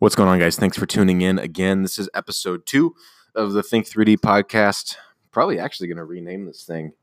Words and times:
What's 0.00 0.14
going 0.14 0.30
on, 0.30 0.38
guys? 0.38 0.56
Thanks 0.56 0.78
for 0.78 0.86
tuning 0.86 1.20
in 1.20 1.38
again. 1.38 1.82
This 1.82 1.98
is 1.98 2.08
episode 2.14 2.64
two 2.64 2.94
of 3.34 3.52
the 3.52 3.62
Think 3.62 3.86
3D 3.86 4.16
podcast. 4.16 4.96
Probably 5.30 5.58
actually 5.58 5.88
going 5.88 5.98
to 5.98 6.04
rename 6.04 6.46
this 6.46 6.64
thing 6.64 6.94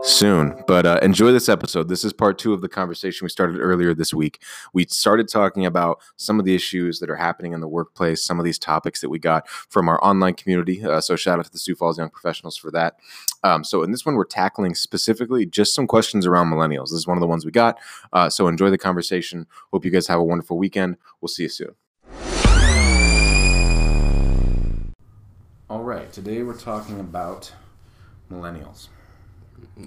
soon, 0.00 0.64
but 0.66 0.86
uh, 0.86 0.98
enjoy 1.02 1.32
this 1.32 1.50
episode. 1.50 1.90
This 1.90 2.02
is 2.02 2.14
part 2.14 2.38
two 2.38 2.54
of 2.54 2.62
the 2.62 2.68
conversation 2.70 3.26
we 3.26 3.28
started 3.28 3.58
earlier 3.60 3.92
this 3.92 4.14
week. 4.14 4.40
We 4.72 4.86
started 4.86 5.28
talking 5.28 5.66
about 5.66 6.00
some 6.16 6.38
of 6.38 6.46
the 6.46 6.54
issues 6.54 6.98
that 7.00 7.10
are 7.10 7.16
happening 7.16 7.52
in 7.52 7.60
the 7.60 7.68
workplace, 7.68 8.24
some 8.24 8.38
of 8.38 8.46
these 8.46 8.58
topics 8.58 9.02
that 9.02 9.10
we 9.10 9.18
got 9.18 9.46
from 9.46 9.86
our 9.90 10.02
online 10.02 10.32
community. 10.32 10.82
Uh, 10.82 11.02
so, 11.02 11.16
shout 11.16 11.38
out 11.38 11.44
to 11.44 11.52
the 11.52 11.58
Sioux 11.58 11.74
Falls 11.74 11.98
Young 11.98 12.08
Professionals 12.08 12.56
for 12.56 12.70
that. 12.70 12.94
Um, 13.42 13.64
so, 13.64 13.82
in 13.82 13.92
this 13.92 14.06
one, 14.06 14.14
we're 14.14 14.24
tackling 14.24 14.74
specifically 14.74 15.44
just 15.44 15.74
some 15.74 15.86
questions 15.86 16.24
around 16.24 16.50
millennials. 16.50 16.84
This 16.84 16.92
is 16.92 17.06
one 17.06 17.18
of 17.18 17.20
the 17.20 17.26
ones 17.26 17.44
we 17.44 17.50
got. 17.50 17.78
Uh, 18.14 18.30
so, 18.30 18.48
enjoy 18.48 18.70
the 18.70 18.78
conversation. 18.78 19.46
Hope 19.72 19.84
you 19.84 19.90
guys 19.90 20.06
have 20.06 20.20
a 20.20 20.24
wonderful 20.24 20.56
weekend. 20.56 20.96
We'll 21.20 21.28
see 21.28 21.42
you 21.42 21.50
soon. 21.50 21.74
All 25.74 25.82
right, 25.82 26.12
today 26.12 26.44
we're 26.44 26.56
talking 26.56 27.00
about 27.00 27.52
millennials. 28.30 28.86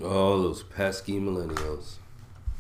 Oh, 0.01 0.41
those 0.41 0.61
pesky 0.61 1.17
millennials. 1.17 1.93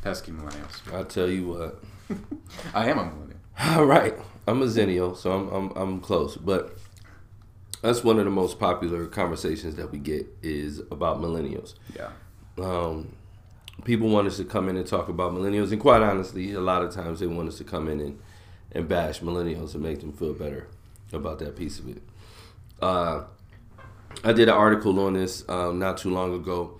Pesky 0.01 0.31
millennials. 0.31 0.95
I 0.95 1.03
tell 1.03 1.29
you 1.29 1.49
what. 1.49 1.83
I 2.73 2.89
am 2.89 2.99
a 2.99 3.03
millennial. 3.03 3.39
All 3.59 3.83
right, 3.83 4.15
I'm 4.47 4.61
a 4.61 4.67
zennial, 4.67 5.17
so 5.17 5.33
I'm, 5.33 5.49
I'm 5.49 5.71
I'm 5.75 5.99
close, 5.99 6.37
but 6.37 6.77
that's 7.81 8.01
one 8.01 8.17
of 8.17 8.23
the 8.23 8.31
most 8.31 8.61
popular 8.61 9.05
conversations 9.07 9.75
that 9.75 9.91
we 9.91 9.97
get 9.97 10.25
is 10.41 10.79
about 10.89 11.19
millennials. 11.19 11.73
Yeah. 11.93 12.11
Um, 12.57 13.11
people 13.83 14.07
want 14.07 14.27
us 14.27 14.37
to 14.37 14.45
come 14.45 14.69
in 14.69 14.77
and 14.77 14.87
talk 14.87 15.09
about 15.09 15.33
millennials, 15.33 15.73
and 15.73 15.81
quite 15.81 16.01
honestly, 16.01 16.53
a 16.53 16.61
lot 16.61 16.81
of 16.81 16.93
times 16.93 17.19
they 17.19 17.27
want 17.27 17.49
us 17.49 17.57
to 17.57 17.65
come 17.65 17.89
in 17.89 17.99
and 17.99 18.19
and 18.71 18.87
bash 18.87 19.19
millennials 19.19 19.73
and 19.73 19.83
make 19.83 19.99
them 19.99 20.13
feel 20.13 20.33
better 20.33 20.69
about 21.11 21.39
that 21.39 21.57
piece 21.57 21.77
of 21.77 21.89
it. 21.89 22.01
Uh, 22.81 23.23
I 24.23 24.33
did 24.33 24.49
an 24.49 24.55
article 24.55 24.99
on 24.99 25.13
this 25.13 25.47
um, 25.47 25.79
not 25.79 25.97
too 25.97 26.09
long 26.09 26.33
ago 26.33 26.79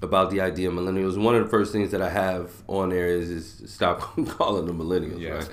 about 0.00 0.30
the 0.30 0.40
idea 0.40 0.68
of 0.68 0.74
millennials. 0.74 1.20
One 1.20 1.34
of 1.34 1.44
the 1.44 1.50
first 1.50 1.72
things 1.72 1.90
that 1.92 2.02
I 2.02 2.10
have 2.10 2.50
on 2.66 2.90
there 2.90 3.08
is, 3.08 3.30
is 3.30 3.70
stop 3.72 4.00
calling 4.28 4.66
them 4.66 4.78
millennials. 4.78 5.20
Yeah. 5.20 5.30
Right? 5.32 5.50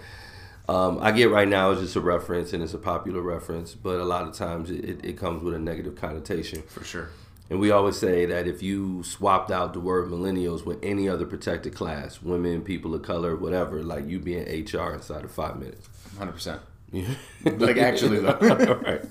Um, 0.68 1.00
I 1.02 1.12
get 1.12 1.32
right 1.32 1.48
now 1.48 1.72
it's 1.72 1.82
just 1.82 1.96
a 1.96 2.02
reference 2.02 2.54
and 2.54 2.62
it's 2.62 2.76
a 2.76 2.78
popular 2.78 3.22
reference, 3.22 3.74
but 3.74 4.00
a 4.00 4.04
lot 4.04 4.28
of 4.28 4.36
times 4.36 4.70
it, 4.70 5.04
it 5.04 5.18
comes 5.18 5.44
with 5.44 5.56
a 5.56 5.60
negative 5.60 5.96
connotation. 5.96 6.62
For 6.64 6.84
sure. 6.84 7.10
And 7.50 7.60
we 7.60 7.72
always 7.72 7.98
say 7.98 8.28
that 8.28 8.48
if 8.48 8.62
you 8.62 9.02
swapped 9.02 9.50
out 9.50 9.74
the 9.74 9.80
word 9.80 10.10
millennials 10.10 10.66
with 10.66 10.78
any 10.84 11.10
other 11.10 11.26
protected 11.26 11.74
class, 11.74 12.22
women, 12.22 12.62
people 12.62 12.94
of 12.94 13.02
color, 13.02 13.36
whatever, 13.36 13.82
like 13.82 14.08
you 14.08 14.20
be 14.20 14.38
in 14.38 14.44
HR 14.44 14.94
inside 14.94 15.24
of 15.24 15.32
five 15.32 15.58
minutes. 15.58 15.90
100%. 16.18 16.60
Yeah. 16.92 17.08
Like, 17.46 17.78
actually, 17.78 18.20
though. 18.20 18.38
right. 18.86 19.02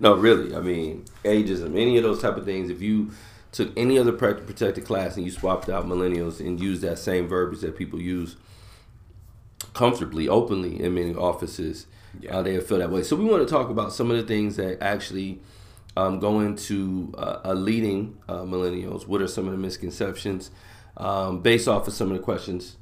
No, 0.00 0.14
really. 0.14 0.54
I 0.56 0.60
mean, 0.60 1.04
ageism, 1.24 1.78
any 1.78 1.96
of 1.98 2.02
those 2.02 2.22
type 2.22 2.36
of 2.36 2.44
things. 2.44 2.70
If 2.70 2.80
you 2.80 3.10
took 3.52 3.70
any 3.76 3.98
other 3.98 4.12
protected 4.12 4.84
class 4.84 5.16
and 5.16 5.24
you 5.24 5.30
swapped 5.30 5.68
out 5.68 5.86
millennials 5.86 6.40
and 6.40 6.58
used 6.60 6.82
that 6.82 6.98
same 6.98 7.28
verbiage 7.28 7.60
that 7.60 7.76
people 7.76 8.00
use 8.00 8.36
comfortably, 9.74 10.28
openly 10.28 10.80
in 10.82 10.94
many 10.94 11.14
offices, 11.14 11.86
Yeah. 12.20 12.38
uh, 12.38 12.42
they 12.42 12.58
feel 12.60 12.78
that 12.78 12.90
way. 12.90 13.02
So 13.02 13.16
we 13.16 13.24
want 13.24 13.46
to 13.46 13.52
talk 13.52 13.68
about 13.70 13.92
some 13.92 14.10
of 14.10 14.16
the 14.16 14.22
things 14.22 14.56
that 14.56 14.82
actually 14.82 15.40
um, 15.96 16.18
go 16.20 16.40
into 16.40 17.12
uh, 17.16 17.40
uh, 17.44 17.52
leading 17.54 18.16
uh, 18.28 18.42
millennials. 18.42 19.06
What 19.06 19.20
are 19.22 19.28
some 19.28 19.46
of 19.46 19.52
the 19.52 19.58
misconceptions 19.58 20.50
um, 20.96 21.40
based 21.40 21.68
off 21.68 21.86
of 21.88 21.94
some 21.94 22.10
of 22.10 22.16
the 22.16 22.22
questions 22.22 22.76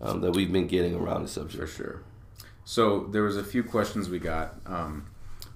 um, 0.00 0.20
that 0.20 0.32
we've 0.32 0.52
been 0.52 0.66
getting 0.66 0.94
around 0.94 1.22
the 1.22 1.28
subject? 1.28 1.60
For 1.60 1.66
sure. 1.66 2.02
So 2.64 3.04
there 3.10 3.22
was 3.22 3.36
a 3.36 3.44
few 3.44 3.62
questions 3.64 4.08
we 4.08 4.18
got 4.18 4.54
um, 4.66 5.06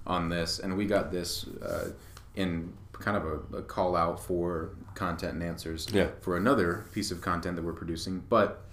on 0.05 0.29
this, 0.29 0.59
and 0.59 0.75
we 0.77 0.85
got 0.85 1.11
this 1.11 1.45
uh, 1.61 1.89
in 2.35 2.73
kind 2.93 3.15
of 3.17 3.25
a, 3.53 3.57
a 3.57 3.61
call 3.61 3.95
out 3.95 4.19
for 4.19 4.71
content 4.95 5.33
and 5.33 5.43
answers 5.43 5.87
Yeah. 5.93 6.07
for 6.21 6.35
another 6.37 6.85
piece 6.93 7.11
of 7.11 7.21
content 7.21 7.55
that 7.55 7.63
we're 7.63 7.73
producing. 7.73 8.23
But 8.27 8.63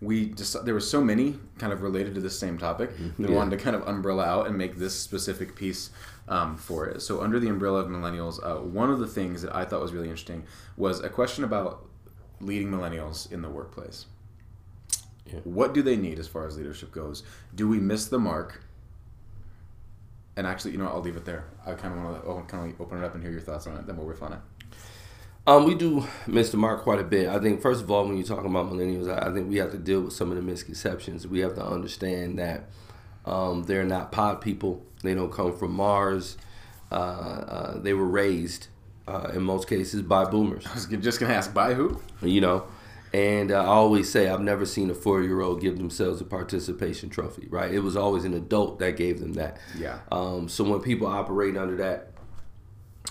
we 0.00 0.26
just 0.30 0.64
there 0.64 0.74
were 0.74 0.80
so 0.80 1.00
many 1.02 1.38
kind 1.58 1.72
of 1.72 1.82
related 1.82 2.14
to 2.14 2.20
the 2.20 2.30
same 2.30 2.56
topic. 2.58 2.90
We 3.18 3.26
Yeah. 3.26 3.34
wanted 3.34 3.58
to 3.58 3.62
kind 3.62 3.76
of 3.76 3.86
umbrella 3.86 4.24
out 4.24 4.46
and 4.46 4.56
make 4.56 4.76
this 4.76 4.98
specific 4.98 5.54
piece 5.56 5.90
um, 6.28 6.56
for 6.56 6.86
it. 6.86 7.02
So 7.02 7.20
under 7.20 7.38
the 7.40 7.48
umbrella 7.48 7.80
of 7.80 7.88
millennials, 7.88 8.38
uh, 8.44 8.60
one 8.62 8.90
of 8.90 8.98
the 8.98 9.06
things 9.06 9.42
that 9.42 9.54
I 9.54 9.64
thought 9.64 9.80
was 9.80 9.92
really 9.92 10.08
interesting 10.08 10.44
was 10.76 11.00
a 11.00 11.08
question 11.08 11.42
about 11.44 11.84
leading 12.40 12.70
millennials 12.70 13.30
in 13.32 13.42
the 13.42 13.48
workplace. 13.50 14.06
Yeah. 15.28 15.40
What 15.44 15.74
do 15.74 15.82
they 15.82 15.96
need 15.96 16.18
as 16.18 16.26
far 16.26 16.46
as 16.46 16.56
leadership 16.56 16.92
goes? 16.92 17.22
Do 17.54 17.68
we 17.68 17.78
miss 17.78 18.06
the 18.06 18.18
mark? 18.18 18.62
And 20.36 20.46
actually, 20.46 20.72
you 20.72 20.78
know, 20.78 20.84
what, 20.84 20.94
I'll 20.94 21.02
leave 21.02 21.16
it 21.16 21.24
there. 21.24 21.44
I 21.66 21.72
kind 21.74 21.98
of 21.98 22.04
want 22.04 22.48
to 22.48 22.56
kind 22.56 22.72
of 22.72 22.80
open 22.80 22.98
it 22.98 23.04
up 23.04 23.14
and 23.14 23.22
hear 23.22 23.32
your 23.32 23.40
thoughts 23.40 23.66
on 23.66 23.76
it. 23.76 23.86
Then 23.86 23.96
we'll 23.96 24.14
on 24.22 24.34
it. 24.34 24.38
Um, 25.48 25.64
we 25.64 25.74
do 25.74 26.06
miss 26.26 26.50
the 26.50 26.58
mark 26.58 26.82
quite 26.82 27.00
a 27.00 27.04
bit. 27.04 27.26
I 27.26 27.38
think 27.38 27.62
first 27.62 27.82
of 27.82 27.90
all, 27.90 28.06
when 28.06 28.18
you're 28.18 28.26
talking 28.26 28.50
about 28.50 28.70
millennials, 28.70 29.10
I 29.10 29.30
I 29.30 29.32
think 29.32 29.48
we 29.48 29.56
have 29.56 29.70
to 29.72 29.78
deal 29.78 30.02
with 30.02 30.12
some 30.12 30.30
of 30.30 30.36
the 30.36 30.42
misconceptions. 30.42 31.26
We 31.26 31.40
have 31.40 31.54
to 31.54 31.64
understand 31.64 32.38
that 32.38 32.68
um, 33.24 33.62
they're 33.62 33.84
not 33.84 34.12
pod 34.12 34.42
people. 34.42 34.84
They 35.02 35.14
don't 35.14 35.32
come 35.32 35.56
from 35.56 35.72
Mars. 35.72 36.36
Uh, 36.92 36.94
uh, 36.94 37.78
they 37.78 37.94
were 37.94 38.06
raised, 38.06 38.68
uh, 39.06 39.30
in 39.34 39.42
most 39.42 39.68
cases, 39.68 40.02
by 40.02 40.24
boomers. 40.24 40.66
I 40.66 40.74
was 40.74 40.86
just 40.86 41.18
gonna 41.18 41.32
ask, 41.32 41.54
by 41.54 41.72
who? 41.72 42.00
You 42.22 42.42
know, 42.42 42.64
and 43.12 43.50
I 43.52 43.64
always 43.64 44.10
say 44.10 44.28
I've 44.28 44.40
never 44.40 44.66
seen 44.66 44.90
a 44.90 44.94
four-year-old 44.94 45.60
give 45.60 45.78
themselves 45.78 46.20
a 46.20 46.24
participation 46.24 47.10
trophy. 47.10 47.46
Right? 47.48 47.72
It 47.72 47.80
was 47.80 47.96
always 47.96 48.24
an 48.24 48.34
adult 48.34 48.78
that 48.78 48.96
gave 48.96 49.20
them 49.20 49.34
that. 49.34 49.58
Yeah. 49.76 50.00
Um, 50.10 50.48
so 50.48 50.64
when 50.64 50.80
people 50.80 51.06
operate 51.06 51.56
under 51.56 51.76
that, 51.76 52.12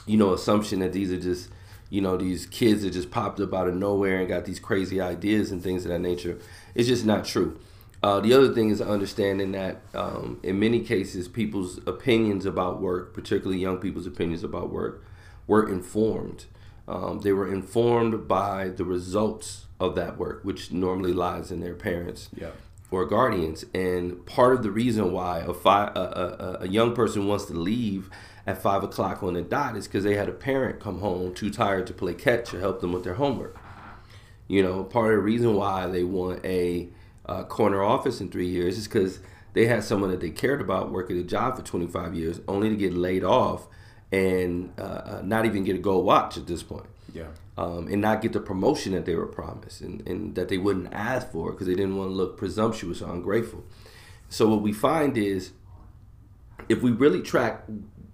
you 0.05 0.17
know, 0.17 0.33
assumption 0.33 0.79
that 0.79 0.93
these 0.93 1.11
are 1.11 1.19
just, 1.19 1.49
you 1.89 2.01
know, 2.01 2.17
these 2.17 2.45
kids 2.45 2.83
that 2.83 2.91
just 2.91 3.11
popped 3.11 3.39
up 3.39 3.53
out 3.53 3.67
of 3.67 3.75
nowhere 3.75 4.19
and 4.19 4.27
got 4.27 4.45
these 4.45 4.59
crazy 4.59 5.01
ideas 5.01 5.51
and 5.51 5.61
things 5.61 5.85
of 5.85 5.91
that 5.91 5.99
nature, 5.99 6.37
it's 6.75 6.87
just 6.87 7.05
not 7.05 7.25
true. 7.25 7.59
Uh, 8.03 8.19
the 8.19 8.31
other 8.31 8.53
thing 8.53 8.69
is 8.69 8.79
understanding 8.79 9.53
that 9.53 9.81
um, 9.95 10.39
in 10.43 10.59
many 10.59 10.79
cases, 10.81 11.27
people's 11.27 11.79
opinions 11.87 12.45
about 12.45 12.79
work, 12.79 13.13
particularly 13.13 13.59
young 13.59 13.79
people's 13.79 14.05
opinions 14.05 14.43
about 14.43 14.71
work, 14.71 15.03
were 15.47 15.67
informed. 15.67 16.45
Um, 16.87 17.19
they 17.19 17.33
were 17.33 17.51
informed 17.51 18.27
by 18.27 18.69
the 18.69 18.85
results 18.85 19.65
of 19.79 19.95
that 19.95 20.17
work, 20.17 20.43
which 20.43 20.71
normally 20.71 21.13
lies 21.13 21.51
in 21.51 21.59
their 21.59 21.75
parents 21.75 22.29
Yeah. 22.35 22.51
or 22.89 23.05
guardians. 23.05 23.65
And 23.73 24.25
part 24.25 24.53
of 24.53 24.63
the 24.63 24.71
reason 24.71 25.11
why 25.11 25.39
a, 25.39 25.53
fi- 25.53 25.91
a, 25.93 25.99
a, 25.99 26.57
a 26.61 26.67
young 26.67 26.95
person 26.95 27.27
wants 27.27 27.45
to 27.45 27.53
leave 27.53 28.09
at 28.45 28.61
five 28.61 28.83
o'clock 28.83 29.21
on 29.21 29.33
the 29.33 29.41
dot 29.41 29.75
is 29.75 29.87
because 29.87 30.05
they 30.05 30.15
had 30.15 30.29
a 30.29 30.33
parent 30.33 30.79
come 30.79 30.99
home 30.99 31.33
too 31.33 31.49
tired 31.49 31.85
to 31.87 31.93
play 31.93 32.13
catch 32.13 32.53
or 32.53 32.59
help 32.61 32.79
them 32.79 32.93
with 32.93 33.03
their 33.03 33.15
homework. 33.15 33.57
You 34.47 34.63
know, 34.63 34.85
part 34.85 35.11
of 35.13 35.17
the 35.17 35.23
reason 35.23 35.53
why 35.55 35.87
they 35.87 36.03
want 36.05 36.45
a 36.45 36.87
uh, 37.25 37.43
corner 37.43 37.83
office 37.83 38.21
in 38.21 38.29
three 38.31 38.47
years 38.47 38.77
is 38.77 38.87
because 38.87 39.19
they 39.51 39.65
had 39.65 39.83
someone 39.83 40.09
that 40.11 40.21
they 40.21 40.29
cared 40.29 40.61
about 40.61 40.91
work 40.91 41.11
at 41.11 41.17
a 41.17 41.23
job 41.23 41.57
for 41.57 41.63
25 41.63 42.15
years, 42.15 42.39
only 42.47 42.69
to 42.69 42.75
get 42.77 42.93
laid 42.93 43.25
off 43.25 43.67
and 44.11 44.73
uh, 44.79 44.81
uh, 44.81 45.21
not 45.23 45.45
even 45.45 45.63
get 45.63 45.75
a 45.75 45.79
gold 45.79 46.05
watch 46.05 46.37
at 46.37 46.47
this 46.47 46.63
point 46.63 46.85
Yeah. 47.13 47.27
um, 47.57 47.87
and 47.87 48.01
not 48.01 48.21
get 48.21 48.33
the 48.33 48.39
promotion 48.39 48.93
that 48.93 49.05
they 49.05 49.15
were 49.15 49.25
promised 49.27 49.81
and, 49.81 50.07
and 50.07 50.35
that 50.35 50.47
they 50.49 50.57
wouldn't 50.57 50.93
ask 50.93 51.29
for 51.31 51.51
because 51.51 51.67
they 51.67 51.75
didn't 51.75 51.97
want 51.97 52.11
to 52.11 52.13
look 52.15 52.37
presumptuous 52.37 53.01
or 53.01 53.11
ungrateful. 53.13 53.63
So 54.29 54.47
what 54.47 54.61
we 54.61 54.71
find 54.73 55.17
is 55.17 55.51
if 56.69 56.81
we 56.81 56.91
really 56.91 57.21
track 57.21 57.63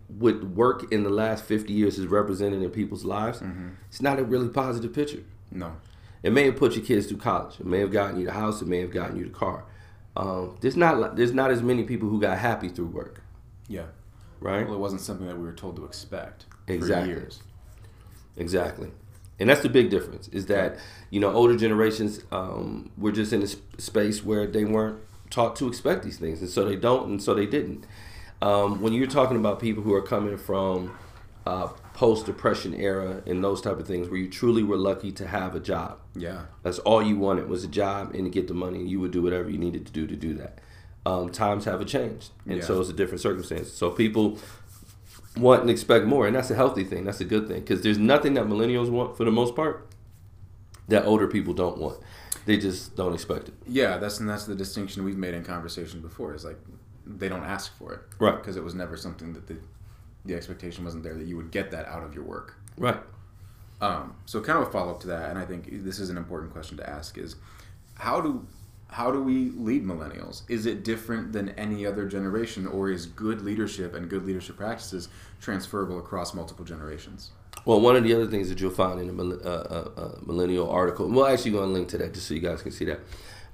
what 0.08 0.44
work 0.44 0.92
in 0.92 1.04
the 1.04 1.10
last 1.10 1.44
50 1.46 1.74
years 1.74 1.98
has 1.98 2.06
represented 2.08 2.62
in 2.62 2.70
people's 2.70 3.04
lives, 3.06 3.42
it's 3.90 4.02
not 4.02 4.20
a 4.20 4.24
really 4.24 4.50
positive 4.50 4.94
picture. 4.94 5.24
No. 5.52 5.74
It 6.22 6.32
may 6.32 6.46
have 6.46 6.56
put 6.56 6.76
your 6.76 6.86
kids 6.86 7.08
through 7.08 7.18
college. 7.18 7.60
It 7.60 7.66
may 7.66 7.80
have 7.80 7.92
gotten 7.92 8.20
you 8.20 8.26
the 8.28 8.32
house. 8.32 8.62
It 8.62 8.68
may 8.68 8.80
have 8.80 8.92
gotten 8.92 9.18
you 9.18 9.26
the 9.26 9.32
car. 9.32 9.66
Um, 10.16 10.56
there's 10.62 10.78
not 10.78 11.16
there's 11.16 11.34
not 11.34 11.50
as 11.52 11.62
many 11.64 11.84
people 11.84 12.08
who 12.10 12.22
got 12.22 12.38
happy 12.38 12.70
through 12.70 12.86
work, 12.88 13.22
Yeah. 13.68 13.88
Right? 14.44 14.66
Well, 14.66 14.76
it 14.76 14.80
wasn't 14.80 15.02
something 15.02 15.26
that 15.28 15.38
we 15.38 15.44
were 15.44 15.54
told 15.54 15.76
to 15.78 15.86
expect 15.86 16.46
Exactly. 16.68 17.14
for 17.14 17.20
years. 17.20 17.42
Exactly. 18.38 18.92
And 19.40 19.50
that's 19.50 19.62
the 19.62 19.70
big 19.70 19.90
difference 19.90 20.28
is 20.30 20.46
that, 20.48 20.78
you 21.10 21.20
know, 21.20 21.32
older 21.32 21.58
generations 21.58 22.22
um, 22.32 22.92
were 22.98 23.12
just 23.12 23.34
in 23.34 23.42
a 23.42 23.48
sp- 23.50 23.66
space 23.80 24.24
where 24.24 24.46
they 24.48 24.66
weren't 24.66 25.00
taught 25.30 25.56
to 25.58 25.68
expect 25.68 26.04
these 26.04 26.18
things. 26.20 26.42
And 26.42 26.50
so 26.50 26.66
they 26.66 26.76
don't, 26.76 27.10
and 27.10 27.24
so 27.24 27.34
they 27.34 27.46
didn't. 27.48 27.86
Um, 28.42 28.82
when 28.82 28.94
you're 28.94 29.08
talking 29.08 29.38
about 29.38 29.60
people 29.60 29.82
who 29.84 29.94
are 29.94 30.02
coming 30.02 30.38
from 30.38 30.96
uh, 31.46 31.68
post 31.94 32.26
depression 32.26 32.74
era 32.74 33.24
and 33.26 33.44
those 33.44 33.62
type 33.62 33.80
of 33.80 33.88
things 33.88 34.08
where 34.10 34.20
you 34.20 34.30
truly 34.30 34.64
were 34.64 34.78
lucky 34.78 35.12
to 35.14 35.28
have 35.28 35.56
a 35.56 35.60
job, 35.60 35.98
Yeah. 36.16 36.44
that's 36.62 36.80
all 36.80 37.02
you 37.02 37.18
wanted 37.18 37.48
was 37.50 37.64
a 37.64 37.68
job 37.68 38.14
and 38.14 38.26
to 38.26 38.30
get 38.30 38.48
the 38.48 38.54
money, 38.54 38.80
and 38.80 38.90
you 38.90 39.00
would 39.00 39.12
do 39.12 39.22
whatever 39.22 39.50
you 39.50 39.58
needed 39.58 39.86
to 39.88 39.92
do 39.92 40.06
to 40.08 40.16
do 40.16 40.34
that. 40.36 40.60
Um, 41.06 41.30
times 41.30 41.66
haven't 41.66 41.88
changed, 41.88 42.30
and 42.46 42.58
Yeah. 42.60 42.64
so 42.64 42.80
it's 42.80 42.90
a 42.90 42.94
different 42.94 43.20
circumstance. 43.20 43.70
So 43.70 43.90
people 43.90 44.38
want 45.36 45.62
and 45.62 45.70
expect 45.70 46.06
more, 46.06 46.28
and 46.28 46.36
that's 46.36 46.50
a 46.50 46.56
healthy 46.56 46.86
thing. 46.86 47.04
That's 47.04 47.20
a 47.20 47.26
good 47.26 47.48
thing 47.50 47.60
because 47.60 47.82
there's 47.82 47.98
nothing 47.98 48.36
that 48.36 48.46
millennials 48.46 48.90
want 48.90 49.18
for 49.18 49.26
the 49.26 49.32
most 49.32 49.54
part 49.54 49.86
that 50.88 51.04
older 51.06 51.28
people 51.28 51.54
don't 51.54 51.78
want. 51.78 52.00
They 52.46 52.56
just 52.58 52.96
don't 52.96 53.14
expect 53.14 53.50
it. 53.50 53.54
Yeah, 53.68 53.98
that's 53.98 54.20
and 54.22 54.30
that's 54.30 54.46
the 54.46 54.56
distinction 54.56 55.04
we've 55.04 55.18
made 55.18 55.34
in 55.34 55.44
conversation 55.44 56.00
before. 56.02 56.34
Is 56.34 56.46
like 56.46 56.58
they 57.06 57.28
don't 57.28 57.44
ask 57.44 57.78
for 57.78 57.94
it, 57.94 58.00
Right. 58.18 58.38
Because 58.38 58.56
it 58.56 58.64
was 58.64 58.74
never 58.74 58.96
something 58.96 59.34
that 59.34 59.48
the 59.48 59.58
the 60.26 60.36
expectation 60.36 60.86
wasn't 60.86 61.04
there 61.04 61.16
that 61.16 61.26
you 61.28 61.36
would 61.36 61.52
get 61.52 61.70
that 61.72 61.86
out 61.88 62.04
of 62.04 62.16
your 62.16 62.24
work. 62.24 62.56
Right. 62.78 63.02
Um, 63.82 64.16
so 64.26 64.40
kind 64.40 64.58
of 64.62 64.70
a 64.70 64.72
follow 64.72 64.92
up 64.92 65.02
to 65.02 65.08
that, 65.08 65.30
and 65.32 65.38
I 65.38 65.44
think 65.44 65.68
this 65.84 66.00
is 66.00 66.10
an 66.10 66.16
important 66.18 66.54
question 66.54 66.78
to 66.78 66.90
ask: 66.90 67.18
is 67.18 67.36
how 67.96 68.22
do 68.22 68.46
how 68.94 69.12
do 69.12 69.22
we 69.22 69.50
lead 69.56 69.84
millennials? 69.84 70.44
Is 70.48 70.68
it 70.68 70.84
different 70.84 71.34
than 71.34 71.50
any 71.50 71.84
other 71.84 72.08
generation, 72.08 72.68
or 72.68 72.92
is 72.92 73.08
good 73.08 73.42
leadership 73.42 73.96
and 73.96 74.08
good 74.08 74.24
leadership 74.24 74.56
practices 74.56 75.10
transferable 75.42 75.98
across 75.98 76.36
multiple 76.36 76.64
generations? 76.64 77.32
Well, 77.66 77.82
one 77.82 77.96
of 77.96 78.04
the 78.04 78.14
other 78.14 78.28
things 78.28 78.50
that 78.50 78.62
you'll 78.62 78.70
find 78.70 79.00
in 79.00 79.10
a 79.10 79.14
mil- 79.14 79.42
uh, 79.44 79.50
uh, 79.50 79.90
uh, 79.98 80.20
millennial 80.24 80.70
article, 80.70 81.10
well, 81.10 81.26
actually, 81.26 81.52
go 81.52 81.62
to 81.62 81.66
link 81.66 81.88
to 81.90 81.98
that 81.98 82.14
just 82.14 82.28
so 82.28 82.36
you 82.36 82.40
guys 82.40 82.62
can 82.62 82.72
see 82.72 82.86
that. 82.86 83.00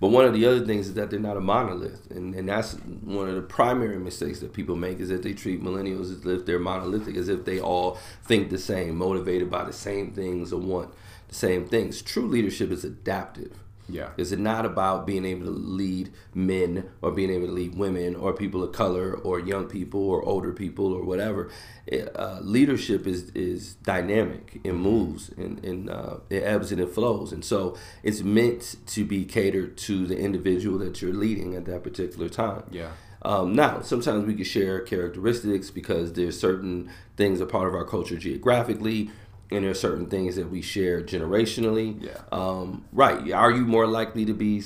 But 0.01 0.09
one 0.09 0.25
of 0.25 0.33
the 0.33 0.45
other 0.45 0.65
things 0.65 0.87
is 0.87 0.93
that 0.95 1.09
they're 1.09 1.19
not 1.19 1.37
a 1.37 1.41
monolith, 1.41 2.11
and, 2.11 2.35
and 2.35 2.49
that's 2.49 2.73
one 2.73 3.29
of 3.29 3.35
the 3.35 3.41
primary 3.41 3.97
mistakes 3.97 4.39
that 4.41 4.51
people 4.51 4.75
make 4.75 4.99
is 4.99 5.07
that 5.07 5.23
they 5.23 5.33
treat 5.33 5.63
millennials 5.63 6.11
as 6.11 6.25
if 6.25 6.45
they're 6.45 6.59
monolithic, 6.59 7.15
as 7.15 7.29
if 7.29 7.45
they 7.45 7.61
all 7.61 7.97
think 8.23 8.49
the 8.49 8.57
same, 8.57 8.97
motivated 8.97 9.49
by 9.49 9.63
the 9.63 9.73
same 9.73 10.11
things, 10.11 10.51
or 10.51 10.59
want 10.59 10.93
the 11.29 11.35
same 11.35 11.65
things. 11.65 12.01
True 12.01 12.27
leadership 12.27 12.71
is 12.71 12.83
adaptive. 12.83 13.57
Yeah. 13.89 14.09
Is 14.17 14.31
it 14.31 14.39
not 14.39 14.65
about 14.65 15.05
being 15.05 15.25
able 15.25 15.45
to 15.45 15.51
lead 15.51 16.11
men 16.33 16.89
or 17.01 17.11
being 17.11 17.29
able 17.29 17.47
to 17.47 17.53
lead 17.53 17.75
women 17.75 18.15
or 18.15 18.33
people 18.33 18.63
of 18.63 18.71
color 18.71 19.13
or 19.13 19.39
young 19.39 19.65
people 19.65 20.01
or 20.01 20.23
older 20.23 20.53
people 20.53 20.93
or 20.93 21.03
whatever? 21.03 21.49
It, 21.85 22.15
uh, 22.15 22.39
leadership 22.41 23.07
is 23.07 23.29
is 23.31 23.75
dynamic. 23.75 24.61
It 24.63 24.73
moves 24.73 25.29
and, 25.29 25.63
and 25.65 25.89
uh, 25.89 26.17
it 26.29 26.43
ebbs 26.43 26.71
and 26.71 26.79
it 26.79 26.89
flows, 26.89 27.31
and 27.31 27.43
so 27.43 27.77
it's 28.03 28.21
meant 28.21 28.75
to 28.87 29.03
be 29.03 29.25
catered 29.25 29.77
to 29.77 30.05
the 30.05 30.17
individual 30.17 30.77
that 30.79 31.01
you're 31.01 31.13
leading 31.13 31.55
at 31.55 31.65
that 31.65 31.83
particular 31.83 32.29
time. 32.29 32.63
Yeah. 32.71 32.91
Um, 33.21 33.53
now, 33.53 33.81
sometimes 33.81 34.25
we 34.25 34.33
can 34.33 34.45
share 34.45 34.79
characteristics 34.79 35.69
because 35.69 36.13
there's 36.13 36.39
certain 36.39 36.89
things 37.17 37.41
a 37.41 37.45
part 37.45 37.67
of 37.67 37.75
our 37.75 37.83
culture 37.83 38.17
geographically, 38.17 39.09
and 39.51 39.63
there 39.63 39.71
are 39.71 39.75
certain 39.75 40.05
things 40.07 40.35
that 40.35 40.49
we 40.49 40.61
share 40.61 41.01
generationally. 41.01 42.03
Yeah. 42.03 42.17
Um, 42.31 42.85
right. 42.91 43.31
Are 43.31 43.51
you 43.51 43.65
more 43.65 43.87
likely 43.87 44.25
to 44.25 44.33
be 44.33 44.61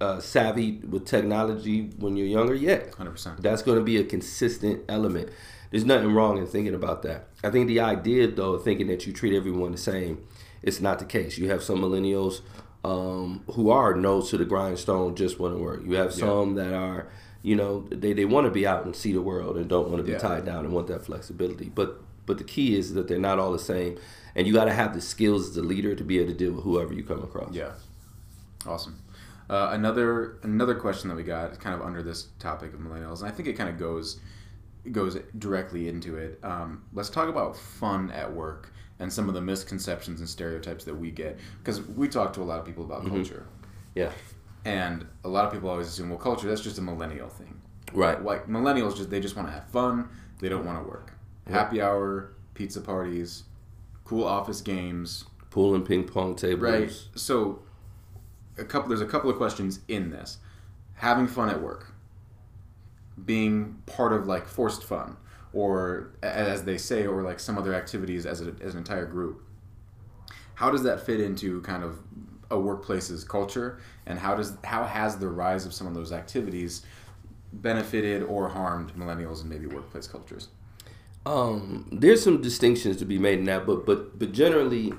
uh, 0.00 0.20
savvy 0.20 0.78
with 0.88 1.06
technology 1.06 1.90
when 1.98 2.16
you're 2.16 2.26
younger? 2.26 2.54
Yeah. 2.54 2.82
Hundred 2.96 3.12
percent. 3.12 3.42
That's 3.42 3.62
going 3.62 3.78
to 3.78 3.84
be 3.84 3.96
a 3.98 4.04
consistent 4.04 4.84
element. 4.88 5.30
There's 5.70 5.84
nothing 5.84 6.12
wrong 6.12 6.36
in 6.38 6.46
thinking 6.46 6.74
about 6.74 7.02
that. 7.02 7.28
I 7.42 7.50
think 7.50 7.66
the 7.66 7.80
idea, 7.80 8.28
though, 8.30 8.54
of 8.54 8.62
thinking 8.64 8.88
that 8.88 9.06
you 9.06 9.12
treat 9.12 9.34
everyone 9.34 9.72
the 9.72 9.78
same, 9.78 10.22
it's 10.62 10.80
not 10.80 10.98
the 10.98 11.04
case. 11.06 11.38
You 11.38 11.48
have 11.48 11.62
some 11.62 11.78
millennials 11.80 12.42
um, 12.84 13.42
who 13.52 13.70
are 13.70 13.94
nose 13.94 14.28
to 14.30 14.36
the 14.38 14.44
grindstone, 14.44 15.14
just 15.16 15.38
want 15.40 15.56
to 15.56 15.62
work. 15.62 15.80
You 15.84 15.94
have 15.94 16.12
some 16.12 16.56
that 16.56 16.74
are, 16.74 17.08
you 17.42 17.56
know, 17.56 17.86
they, 17.90 18.12
they 18.12 18.24
want 18.26 18.44
to 18.46 18.50
be 18.50 18.66
out 18.66 18.84
and 18.84 18.94
see 18.94 19.12
the 19.12 19.22
world 19.22 19.56
and 19.56 19.66
don't 19.68 19.88
want 19.88 19.98
to 19.98 20.04
be 20.04 20.12
Yeah. 20.12 20.18
tied 20.18 20.44
down 20.44 20.64
and 20.66 20.74
want 20.74 20.88
that 20.88 21.06
flexibility. 21.06 21.70
But 21.74 22.00
but 22.26 22.38
the 22.38 22.44
key 22.44 22.76
is 22.76 22.94
that 22.94 23.08
they're 23.08 23.18
not 23.18 23.38
all 23.38 23.52
the 23.52 23.58
same, 23.58 23.98
and 24.34 24.46
you 24.46 24.52
got 24.52 24.66
to 24.66 24.72
have 24.72 24.94
the 24.94 25.00
skills 25.00 25.48
as 25.50 25.56
a 25.56 25.62
leader 25.62 25.94
to 25.94 26.04
be 26.04 26.18
able 26.18 26.32
to 26.32 26.36
deal 26.38 26.52
with 26.52 26.64
whoever 26.64 26.92
you 26.92 27.02
come 27.02 27.22
across. 27.22 27.52
Yeah. 27.54 27.72
Awesome. 28.66 28.98
Uh, 29.50 29.70
another 29.72 30.38
another 30.44 30.74
question 30.74 31.08
that 31.08 31.16
we 31.16 31.22
got 31.24 31.58
kind 31.60 31.74
of 31.74 31.82
under 31.86 32.02
this 32.02 32.28
topic 32.38 32.72
of 32.72 32.80
millennials, 32.80 33.20
and 33.20 33.28
I 33.28 33.32
think 33.32 33.48
it 33.48 33.54
kind 33.54 33.68
of 33.68 33.78
goes 33.78 34.20
goes 34.92 35.16
directly 35.38 35.88
into 35.88 36.16
it. 36.16 36.38
Um, 36.42 36.82
let's 36.92 37.10
talk 37.10 37.28
about 37.28 37.56
fun 37.56 38.10
at 38.10 38.32
work 38.32 38.72
and 38.98 39.12
some 39.12 39.28
of 39.28 39.34
the 39.34 39.40
misconceptions 39.40 40.20
and 40.20 40.28
stereotypes 40.28 40.84
that 40.84 40.94
we 40.94 41.10
get 41.10 41.38
because 41.58 41.82
we 41.82 42.08
talk 42.08 42.32
to 42.34 42.40
a 42.42 42.44
lot 42.44 42.60
of 42.60 42.66
people 42.66 42.84
about 42.84 43.06
culture, 43.06 43.46
Yeah. 43.94 44.10
and 44.64 45.06
a 45.24 45.28
lot 45.28 45.44
of 45.44 45.52
people 45.52 45.68
always 45.68 45.88
assume, 45.88 46.08
well, 46.08 46.18
culture 46.18 46.48
that's 46.48 46.60
just 46.60 46.78
a 46.78 46.82
millennial 46.82 47.28
thing. 47.28 47.60
Right. 47.92 48.22
Like 48.22 48.46
millennials 48.48 48.96
just 48.96 49.10
they 49.10 49.20
just 49.20 49.34
want 49.36 49.48
to 49.48 49.52
have 49.52 49.68
fun. 49.68 50.08
They 50.40 50.48
don't 50.48 50.64
want 50.64 50.82
to 50.82 50.88
work. 50.88 51.11
Happy 51.48 51.82
hour, 51.82 52.32
pizza 52.54 52.80
parties, 52.80 53.44
cool 54.04 54.24
office 54.24 54.60
games, 54.60 55.24
Pool 55.52 55.74
and 55.74 55.84
ping 55.84 56.04
pong 56.04 56.34
tables. 56.34 56.62
Right. 56.62 56.90
So, 57.14 57.60
a 58.56 58.64
couple. 58.64 58.88
There's 58.88 59.02
a 59.02 59.06
couple 59.06 59.28
of 59.28 59.36
questions 59.36 59.80
in 59.86 60.08
this. 60.08 60.38
Having 60.94 61.26
fun 61.26 61.50
at 61.50 61.60
work, 61.60 61.92
being 63.22 63.82
part 63.84 64.14
of 64.14 64.26
like 64.26 64.48
forced 64.48 64.82
fun, 64.82 65.18
or 65.52 66.14
as 66.22 66.64
they 66.64 66.78
say, 66.78 67.06
or 67.06 67.20
like 67.20 67.38
some 67.38 67.58
other 67.58 67.74
activities 67.74 68.24
as, 68.24 68.40
a, 68.40 68.54
as 68.62 68.72
an 68.72 68.78
entire 68.78 69.04
group. 69.04 69.42
How 70.54 70.70
does 70.70 70.84
that 70.84 71.04
fit 71.04 71.20
into 71.20 71.60
kind 71.60 71.84
of 71.84 71.98
a 72.50 72.58
workplace's 72.58 73.22
culture, 73.22 73.78
and 74.06 74.18
how 74.18 74.34
does 74.34 74.56
how 74.64 74.84
has 74.84 75.18
the 75.18 75.28
rise 75.28 75.66
of 75.66 75.74
some 75.74 75.86
of 75.86 75.92
those 75.92 76.12
activities 76.12 76.80
benefited 77.52 78.22
or 78.22 78.48
harmed 78.48 78.94
millennials 78.94 79.42
and 79.42 79.50
maybe 79.50 79.66
workplace 79.66 80.06
cultures? 80.06 80.48
Um, 81.24 81.86
there's 81.92 82.22
some 82.22 82.42
distinctions 82.42 82.96
to 82.96 83.04
be 83.04 83.18
made 83.18 83.38
in 83.38 83.44
that, 83.46 83.66
but 83.66 83.86
but 83.86 84.18
but 84.18 84.32
generally, 84.32 84.92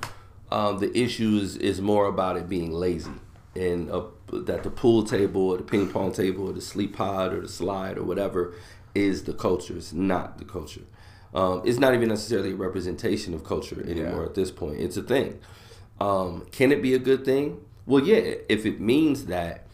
um, 0.52 0.80
the 0.80 0.96
issue 0.98 1.38
is, 1.42 1.58
is 1.58 1.82
more 1.82 2.06
about 2.08 2.38
it 2.38 2.48
being 2.48 2.72
lazy 2.72 3.12
and 3.56 3.92
uh, 3.92 4.04
that 4.32 4.64
the 4.64 4.70
pool 4.70 5.04
table 5.04 5.50
or 5.52 5.58
the 5.58 5.64
ping 5.64 5.90
pong 5.90 6.12
table 6.12 6.50
or 6.50 6.54
the 6.54 6.62
sleep 6.62 6.96
pod 6.96 7.34
or 7.34 7.42
the 7.42 7.50
slide 7.50 7.98
or 7.98 8.04
whatever 8.04 8.54
is 8.96 9.24
the 9.26 9.34
culture. 9.34 9.76
It's 9.76 9.94
not 9.94 10.38
the 10.38 10.46
culture. 10.46 10.82
Um, 11.34 11.62
it's 11.66 11.80
not 11.80 11.94
even 11.96 12.10
necessarily 12.10 12.52
a 12.52 12.56
representation 12.56 13.34
of 13.34 13.44
culture 13.44 13.82
anymore 13.88 14.22
Yeah. 14.22 14.26
at 14.26 14.36
this 14.36 14.52
point. 14.52 14.80
It's 14.80 14.98
a 14.98 15.04
thing. 15.04 15.40
Um, 16.00 16.46
can 16.52 16.72
it 16.72 16.82
be 16.82 16.94
a 16.94 17.00
good 17.00 17.26
thing? 17.26 17.60
Well, 17.86 18.04
yeah, 18.04 18.36
if 18.50 18.66
it 18.66 18.80
means 18.80 19.26
that 19.26 19.66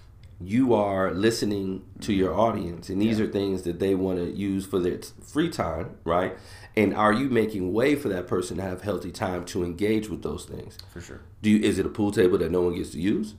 you 0.41 0.73
are 0.73 1.11
listening 1.11 1.83
to 2.01 2.13
your 2.13 2.31
mm-hmm. 2.31 2.39
audience 2.39 2.89
and 2.89 3.01
these 3.01 3.19
Yeah. 3.19 3.25
are 3.25 3.27
things 3.27 3.63
that 3.63 3.79
they 3.79 3.93
want 3.93 4.19
to 4.19 4.31
use 4.31 4.65
for 4.65 4.79
their 4.79 4.99
free 5.21 5.49
time, 5.49 5.91
right? 6.05 6.37
And 6.77 6.93
are 6.93 7.11
you 7.11 7.29
making 7.29 7.73
way 7.73 7.95
for 7.95 8.07
that 8.09 8.27
person 8.27 8.57
to 8.57 8.63
have 8.63 8.81
healthy 8.81 9.11
time 9.11 9.43
to 9.45 9.63
engage 9.63 10.09
with 10.09 10.21
those 10.21 10.45
things? 10.45 10.77
For 10.93 11.01
sure. 11.01 11.21
Do 11.41 11.49
you, 11.49 11.59
is 11.59 11.77
it 11.77 11.85
a 11.85 11.89
pool 11.89 12.11
table 12.11 12.37
that 12.37 12.51
no 12.51 12.61
one 12.61 12.75
gets 12.75 12.91
to 12.91 13.01
use, 13.01 13.35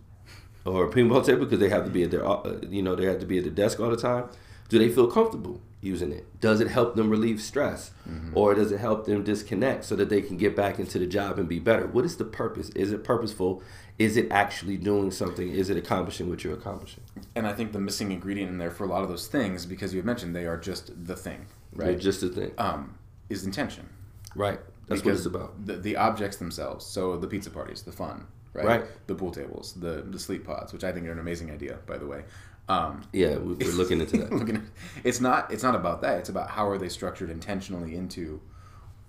or 0.64 0.85
a 0.85 0.91
ping 0.93 1.08
pong 1.08 1.25
table 1.25 1.44
because 1.47 1.58
they 1.58 1.70
have 1.70 1.85
to 1.85 1.91
be 1.91 2.02
at 2.02 2.11
their 2.11 2.26
uh, 2.26 2.35
uh, 2.35 2.58
you 2.69 2.82
know 2.82 2.94
they 2.94 3.06
have 3.06 3.20
to 3.20 3.26
be 3.26 3.38
at 3.38 3.44
the 3.44 3.50
desk 3.50 3.81
all 3.81 3.91
the 3.91 3.96
time? 3.96 4.29
Do 4.69 4.79
they 4.79 4.88
feel 4.91 5.06
comfortable 5.06 5.61
using 5.81 6.12
it? 6.12 6.26
Does 6.41 6.61
it 6.61 6.69
help 6.69 6.94
them 6.94 7.08
relieve 7.08 7.41
stress, 7.41 7.93
mm-hmm. 8.08 8.37
or 8.37 8.55
does 8.55 8.70
it 8.70 8.79
help 8.79 9.06
them 9.06 9.25
disconnect 9.25 9.85
so 9.85 9.96
that 9.96 10.11
they 10.11 10.20
can 10.20 10.37
get 10.37 10.55
back 10.55 10.79
into 10.79 10.99
the 10.99 11.06
job 11.06 11.38
and 11.38 11.49
be 11.49 11.58
better? 11.58 11.87
What 11.87 12.05
is 12.05 12.19
the 12.19 12.25
purpose? 12.25 12.69
Is 12.70 12.93
it 12.93 13.03
purposeful? 13.03 13.62
Is 14.00 14.17
it 14.17 14.29
actually 14.31 14.79
doing 14.79 15.11
something? 15.11 15.47
Is 15.50 15.69
it 15.69 15.76
accomplishing 15.76 16.31
what 16.31 16.43
you're 16.43 16.55
accomplishing? 16.55 17.02
And 17.37 17.47
I 17.47 17.52
think 17.52 17.73
the 17.73 17.79
missing 17.79 18.12
ingredient 18.12 18.50
in 18.50 18.56
there 18.56 18.70
for 18.70 18.85
a 18.85 18.87
lot 18.87 19.02
of 19.02 19.11
those 19.11 19.26
things, 19.29 19.67
because 19.67 19.93
you 19.93 19.99
had 19.99 20.06
mentioned 20.06 20.35
they 20.35 20.47
are 20.47 20.56
just 20.56 21.05
the 21.06 21.14
thing, 21.14 21.44
Right. 21.74 21.89
right? 21.89 21.98
Just 22.01 22.22
a 22.22 22.31
thing. 22.31 22.53
um, 22.56 22.94
is 23.29 23.44
intention. 23.44 23.86
Right. 24.34 24.58
That's 24.89 25.05
what 25.05 25.15
it's 25.15 25.27
about. 25.27 25.67
The, 25.67 25.77
the 25.77 25.96
objects 25.96 26.39
themselves. 26.39 26.86
So 26.86 27.17
the 27.19 27.27
pizza 27.29 27.51
parties, 27.51 27.82
the 27.82 27.93
fun, 27.93 28.27
right? 28.55 28.65
Right. 28.67 28.84
The 29.06 29.15
pool 29.15 29.31
tables, 29.32 29.74
the 29.74 30.03
the 30.08 30.19
sleep 30.19 30.46
pods, 30.46 30.72
which 30.72 30.82
I 30.82 30.93
think 30.93 31.06
are 31.06 31.13
an 31.13 31.19
amazing 31.20 31.51
idea, 31.51 31.79
by 31.86 31.98
the 31.98 32.06
way. 32.06 32.24
Um, 32.70 33.03
Yeah, 33.13 33.36
we- 33.36 33.55
we're 33.55 33.70
looking 33.72 34.01
into 34.01 34.17
that. 34.17 34.32
looking 34.41 34.56
at, 34.56 34.63
it's 35.05 35.20
not 35.20 35.53
it's 35.53 35.63
not 35.63 35.74
about 35.77 36.01
that. 36.03 36.19
It's 36.20 36.31
about 36.31 36.48
how 36.51 36.67
are 36.69 36.79
they 36.79 36.89
structured 36.89 37.29
intentionally 37.31 37.94
into 37.94 38.41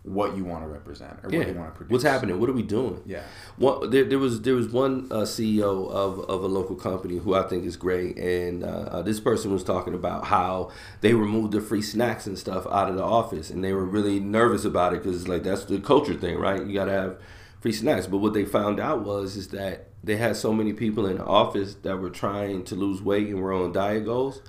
what 0.03 0.35
you 0.35 0.43
want 0.43 0.63
to 0.63 0.67
represent 0.67 1.19
or 1.23 1.29
what 1.29 1.47
you 1.47 1.53
want 1.53 1.71
to 1.71 1.77
produce. 1.77 1.91
What's 1.91 2.03
happening? 2.03 2.39
What 2.39 2.49
are 2.49 2.53
we 2.53 2.63
doing? 2.63 3.03
Yeah. 3.05 3.21
Well, 3.59 3.87
there, 3.87 4.03
there 4.03 4.17
was 4.17 4.41
there 4.41 4.55
was 4.55 4.67
one 4.69 5.07
uh, 5.11 5.21
CEO 5.21 5.89
of, 5.91 6.19
of 6.21 6.43
a 6.43 6.47
local 6.47 6.75
company 6.75 7.17
who 7.17 7.35
I 7.35 7.43
think 7.43 7.65
is 7.65 7.77
great, 7.77 8.17
and 8.17 8.63
uh, 8.63 8.67
uh, 8.67 9.01
this 9.03 9.19
person 9.19 9.51
was 9.51 9.63
talking 9.63 9.93
about 9.93 10.25
how 10.25 10.71
they 11.01 11.13
removed 11.13 11.51
the 11.51 11.61
free 11.61 11.83
snacks 11.83 12.25
and 12.25 12.37
stuff 12.37 12.65
out 12.71 12.89
of 12.89 12.95
the 12.95 13.03
office, 13.03 13.51
and 13.51 13.63
they 13.63 13.73
were 13.73 13.85
really 13.85 14.19
nervous 14.19 14.65
about 14.65 14.93
it 14.93 15.03
because 15.03 15.27
like 15.27 15.43
that's 15.43 15.65
the 15.65 15.79
culture 15.79 16.15
thing, 16.15 16.37
right? 16.37 16.65
You 16.65 16.73
got 16.73 16.85
to 16.85 16.91
have 16.91 17.17
free 17.59 17.73
snacks. 17.73 18.07
But 18.07 18.17
what 18.17 18.33
they 18.33 18.43
found 18.43 18.79
out 18.79 19.03
was 19.03 19.37
is 19.37 19.49
that 19.49 19.89
they 20.03 20.17
had 20.17 20.35
so 20.35 20.51
many 20.51 20.73
people 20.73 21.05
in 21.05 21.17
the 21.17 21.25
office 21.25 21.75
that 21.83 21.97
were 21.97 22.09
trying 22.09 22.63
to 22.65 22.75
lose 22.75 23.03
weight 23.03 23.27
and 23.27 23.39
were 23.39 23.53
on 23.53 23.71
diet 23.71 24.05
goals 24.05 24.41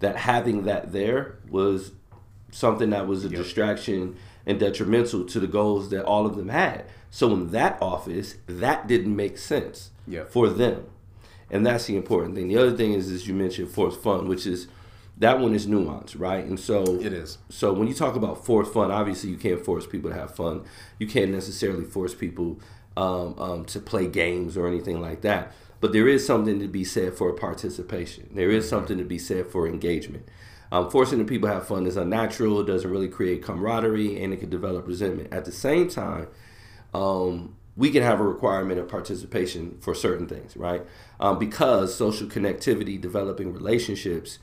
that 0.00 0.16
having 0.16 0.64
that 0.64 0.92
there 0.92 1.38
was 1.48 1.92
something 2.50 2.90
that 2.90 3.06
was 3.06 3.24
a 3.24 3.28
distraction 3.28 4.16
and 4.46 4.60
detrimental 4.60 5.24
to 5.24 5.40
the 5.40 5.46
goals 5.46 5.90
that 5.90 6.04
all 6.04 6.24
of 6.26 6.36
them 6.36 6.48
had. 6.48 6.84
So 7.10 7.32
in 7.34 7.48
that 7.50 7.78
office, 7.82 8.36
that 8.46 8.86
didn't 8.86 9.14
make 9.16 9.38
sense 9.38 9.90
Yep. 10.06 10.30
for 10.30 10.48
them. 10.48 10.84
And 11.50 11.64
that's 11.66 11.86
the 11.86 11.96
important 11.96 12.34
thing. 12.34 12.48
The 12.48 12.56
other 12.58 12.76
thing 12.76 12.92
is, 12.92 13.10
as 13.10 13.26
you 13.26 13.34
mentioned, 13.34 13.68
forced 13.70 14.00
fun, 14.00 14.28
which 14.28 14.46
is 14.46 14.68
that 15.18 15.40
one 15.40 15.54
is 15.54 15.66
nuanced, 15.66 16.18
right? 16.18 16.44
And 16.44 16.58
so 16.60 16.82
It 17.00 17.12
is. 17.12 17.38
So 17.48 17.72
when 17.72 17.88
you 17.88 17.94
talk 17.94 18.16
about 18.16 18.44
forced 18.44 18.72
fun, 18.72 18.90
obviously 18.90 19.30
you 19.30 19.36
can't 19.36 19.64
force 19.64 19.86
people 19.86 20.10
to 20.10 20.16
have 20.16 20.34
fun. 20.34 20.64
You 20.98 21.06
can't 21.06 21.30
necessarily 21.30 21.84
force 21.84 22.14
people 22.14 22.60
um, 22.96 23.38
um, 23.38 23.64
to 23.66 23.80
play 23.80 24.06
games 24.06 24.56
or 24.56 24.66
anything 24.66 25.00
like 25.00 25.22
that. 25.22 25.52
But 25.80 25.92
there 25.92 26.08
is 26.08 26.26
something 26.26 26.58
to 26.60 26.68
be 26.68 26.84
said 26.84 27.14
for 27.14 27.32
participation. 27.32 28.30
There 28.32 28.50
is 28.50 28.68
something 28.68 28.96
to 28.98 29.04
be 29.04 29.18
said 29.18 29.46
for 29.46 29.66
engagement. 29.66 30.26
Um, 30.72 30.90
forcing 30.90 31.18
the 31.18 31.24
people 31.24 31.48
to 31.48 31.54
have 31.54 31.66
fun 31.68 31.86
is 31.86 31.96
unnatural. 31.96 32.60
It 32.60 32.66
doesn't 32.66 32.90
really 32.90 33.08
create 33.08 33.42
camaraderie, 33.42 34.22
and 34.22 34.32
it 34.32 34.38
can 34.40 34.50
develop 34.50 34.86
resentment. 34.86 35.32
At 35.32 35.44
the 35.44 35.52
same 35.52 35.88
time, 35.88 36.28
um, 36.92 37.56
we 37.76 37.90
can 37.90 38.02
have 38.02 38.20
a 38.20 38.24
requirement 38.24 38.80
of 38.80 38.88
participation 38.88 39.78
for 39.80 39.94
certain 39.94 40.26
things, 40.26 40.56
right? 40.56 40.82
Um, 41.20 41.38
because 41.38 41.94
social 41.94 42.26
connectivity, 42.26 43.00
developing 43.00 43.52
relationships, 43.52 44.38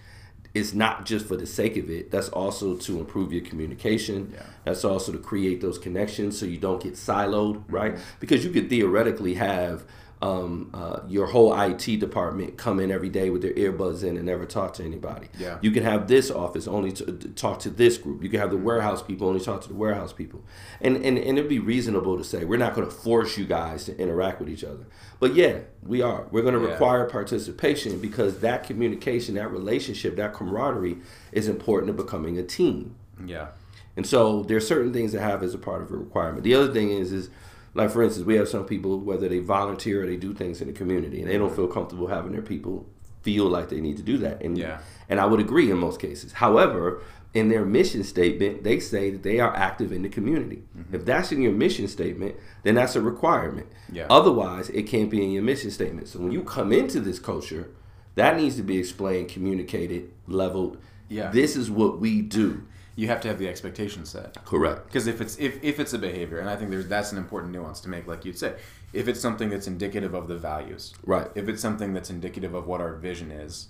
is 0.53 0.73
not 0.75 1.03
just 1.05 1.25
for 1.25 1.35
the 1.35 1.47
sake 1.47 1.75
of 1.77 1.89
it. 1.89 2.11
That's 2.11 2.29
also 2.29 2.75
to 2.77 2.99
improve 2.99 3.33
your 3.33 3.43
communication. 3.43 4.31
Yeah. 4.33 4.43
That's 4.65 4.85
also 4.85 5.11
to 5.11 5.17
create 5.17 5.61
those 5.61 5.79
connections 5.79 6.37
so 6.39 6.45
you 6.45 6.59
don't 6.59 6.81
get 6.81 6.93
siloed, 6.93 7.55
Mm-hmm. 7.55 7.75
right? 7.75 7.97
Because 8.19 8.45
you 8.45 8.51
could 8.51 8.69
theoretically 8.69 9.33
have 9.33 9.83
um, 10.23 10.69
uh, 10.73 11.01
your 11.07 11.27
whole 11.27 11.53
IT 11.59 11.99
department 11.99 12.57
come 12.57 12.79
in 12.79 12.91
every 12.91 13.09
day 13.09 13.29
with 13.29 13.41
their 13.41 13.53
earbuds 13.53 14.03
in 14.03 14.15
and 14.15 14.25
never 14.25 14.45
talk 14.45 14.73
to 14.75 14.83
anybody. 14.83 15.27
Yeah. 15.37 15.57
You 15.61 15.69
can 15.71 15.83
have 15.83 16.07
this 16.07 16.31
office 16.31 16.65
only 16.65 16.93
to 16.93 17.05
to 17.05 17.27
talk 17.29 17.59
to 17.59 17.69
this 17.69 17.97
group. 17.97 18.23
You 18.23 18.29
can 18.29 18.39
have 18.39 18.49
the 18.49 18.57
warehouse 18.57 19.01
people 19.03 19.27
only 19.27 19.41
talk 19.41 19.61
to 19.63 19.67
the 19.67 19.75
warehouse 19.75 20.13
people. 20.13 20.41
And 20.79 20.95
and, 20.95 21.17
and 21.17 21.37
it'd 21.37 21.49
be 21.49 21.59
reasonable 21.59 22.17
to 22.17 22.23
say 22.23 22.45
we're 22.45 22.57
not 22.57 22.73
going 22.73 22.87
to 22.87 22.93
force 22.93 23.37
you 23.37 23.45
guys 23.45 23.83
to 23.85 23.97
interact 23.99 24.39
with 24.39 24.49
each 24.49 24.63
other. 24.63 24.85
But 25.19 25.35
yeah, 25.35 25.59
we 25.85 26.01
are. 26.01 26.25
We're 26.31 26.41
going 26.41 26.55
to 26.55 26.61
Yeah. 26.61 26.71
require 26.71 27.03
participation 27.09 27.99
because 27.99 28.39
that 28.39 28.63
communication, 28.63 29.35
that 29.35 29.51
relationship, 29.51 30.15
that 30.15 30.33
camaraderie 30.33 30.97
is 31.33 31.47
important 31.49 31.87
to 31.95 32.03
becoming 32.03 32.37
a 32.37 32.43
team. 32.43 32.95
Yeah. 33.25 33.47
And 33.97 34.07
so 34.07 34.43
there's 34.43 34.65
certain 34.67 34.93
things 34.93 35.11
that 35.11 35.21
have 35.21 35.43
as 35.43 35.53
a 35.53 35.57
part 35.57 35.81
of 35.81 35.91
a 35.91 35.97
requirement. 35.97 36.43
The 36.45 36.55
other 36.55 36.71
thing 36.73 36.91
is 36.91 37.11
is 37.11 37.29
like 37.73 37.89
for 37.91 38.03
instance, 38.03 38.25
we 38.25 38.35
have 38.35 38.47
some 38.47 38.65
people 38.65 38.99
whether 38.99 39.27
they 39.27 39.39
volunteer 39.39 40.03
or 40.03 40.05
they 40.07 40.17
do 40.17 40.33
things 40.33 40.61
in 40.61 40.67
the 40.67 40.73
community 40.73 41.21
and 41.21 41.29
they 41.29 41.37
don't 41.37 41.55
feel 41.55 41.67
comfortable 41.67 42.07
having 42.07 42.31
their 42.31 42.41
people 42.41 42.85
feel 43.21 43.45
like 43.45 43.69
they 43.69 43.81
need 43.81 43.97
to 43.97 44.03
do 44.03 44.17
that. 44.19 44.41
And 44.41 44.57
Yeah. 44.57 44.79
and 45.09 45.19
I 45.19 45.25
would 45.25 45.39
agree 45.39 45.71
in 45.71 45.77
most 45.77 45.99
cases. 45.99 46.33
However, 46.33 47.01
in 47.33 47.49
their 47.49 47.65
mission 47.65 48.03
statement, 48.03 48.63
they 48.63 48.79
say 48.79 49.09
that 49.09 49.23
they 49.23 49.39
are 49.39 49.55
active 49.55 49.91
in 49.91 50.03
the 50.03 50.09
community. 50.09 50.61
Mm-hmm. 50.77 50.93
If 50.95 51.05
that's 51.05 51.31
in 51.31 51.41
your 51.41 51.53
mission 51.53 51.87
statement, 51.87 52.35
then 52.61 52.75
that's 52.75 52.95
a 52.95 53.01
requirement. 53.01 53.67
Yeah. 53.91 54.05
Otherwise, 54.09 54.69
it 54.69 54.83
can't 54.83 55.09
be 55.09 55.23
in 55.23 55.31
your 55.31 55.41
mission 55.41 55.71
statement. 55.71 56.07
So 56.09 56.19
when 56.19 56.31
you 56.31 56.43
come 56.43 56.71
into 56.71 56.99
this 56.99 57.17
culture, 57.17 57.71
that 58.15 58.37
needs 58.37 58.55
to 58.57 58.61
be 58.61 58.77
explained, 58.77 59.29
communicated, 59.29 60.11
leveled. 60.27 60.77
Yeah. 61.09 61.31
This 61.31 61.55
is 61.55 61.71
what 61.71 61.99
we 61.99 62.21
do. 62.21 62.63
You 62.95 63.07
have 63.07 63.21
to 63.21 63.27
have 63.27 63.39
the 63.39 63.47
expectation 63.49 64.05
set. 64.05 64.43
Correct. 64.45 64.85
Because 64.85 65.07
if 65.07 65.19
it's 65.19 65.37
if, 65.39 65.63
if 65.63 65.79
it's 65.79 65.93
a 65.93 65.97
behavior, 65.99 66.39
and 66.39 66.49
I 66.49 66.55
think 66.55 66.69
there's 66.69 66.87
that's 66.87 67.11
an 67.11 67.17
important 67.17 67.51
nuance 67.51 67.79
to 67.81 67.89
make, 67.89 68.05
like 68.07 68.23
you'd 68.25 68.37
say, 68.37 68.55
if 68.93 69.07
it's 69.07 69.19
something 69.19 69.49
that's 69.49 69.65
indicative 69.67 70.13
of 70.13 70.27
the 70.27 70.37
values, 70.37 70.93
Right. 71.05 71.27
If 71.35 71.47
it's 71.49 71.61
something 71.61 71.93
that's 71.93 72.09
indicative 72.11 72.53
of 72.53 72.67
what 72.67 72.81
our 72.81 72.93
vision 72.93 73.31
is 73.31 73.69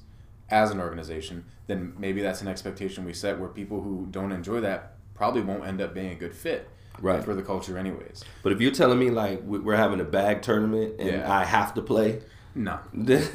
as 0.50 0.72
an 0.72 0.80
organization, 0.82 1.46
then 1.68 1.94
maybe 1.98 2.22
that's 2.22 2.42
an 2.42 2.48
expectation 2.50 3.06
we 3.06 3.14
set 3.14 3.40
where 3.40 3.48
people 3.50 3.82
who 3.82 4.08
don't 4.12 4.32
enjoy 4.34 4.60
that 4.60 4.96
probably 5.16 5.42
won't 5.42 5.66
end 5.66 5.80
up 5.82 5.94
being 5.94 6.12
a 6.12 6.16
good 6.16 6.36
fit 6.36 6.68
Right. 7.00 7.24
for 7.24 7.34
the 7.34 7.42
culture 7.42 7.78
anyways. 7.78 8.24
But 8.44 8.52
if 8.52 8.60
you're 8.62 8.72
telling 8.72 9.00
me 9.00 9.10
like 9.10 9.42
we- 9.46 9.60
we're 9.60 9.78
having 9.78 10.02
a 10.02 10.04
bag 10.06 10.42
tournament 10.42 10.96
and 11.00 11.10
Yeah. 11.10 11.32
I 11.40 11.46
have 11.46 11.74
to 11.76 11.82
play, 11.82 12.22
No, 12.56 12.80
that's 12.94 13.30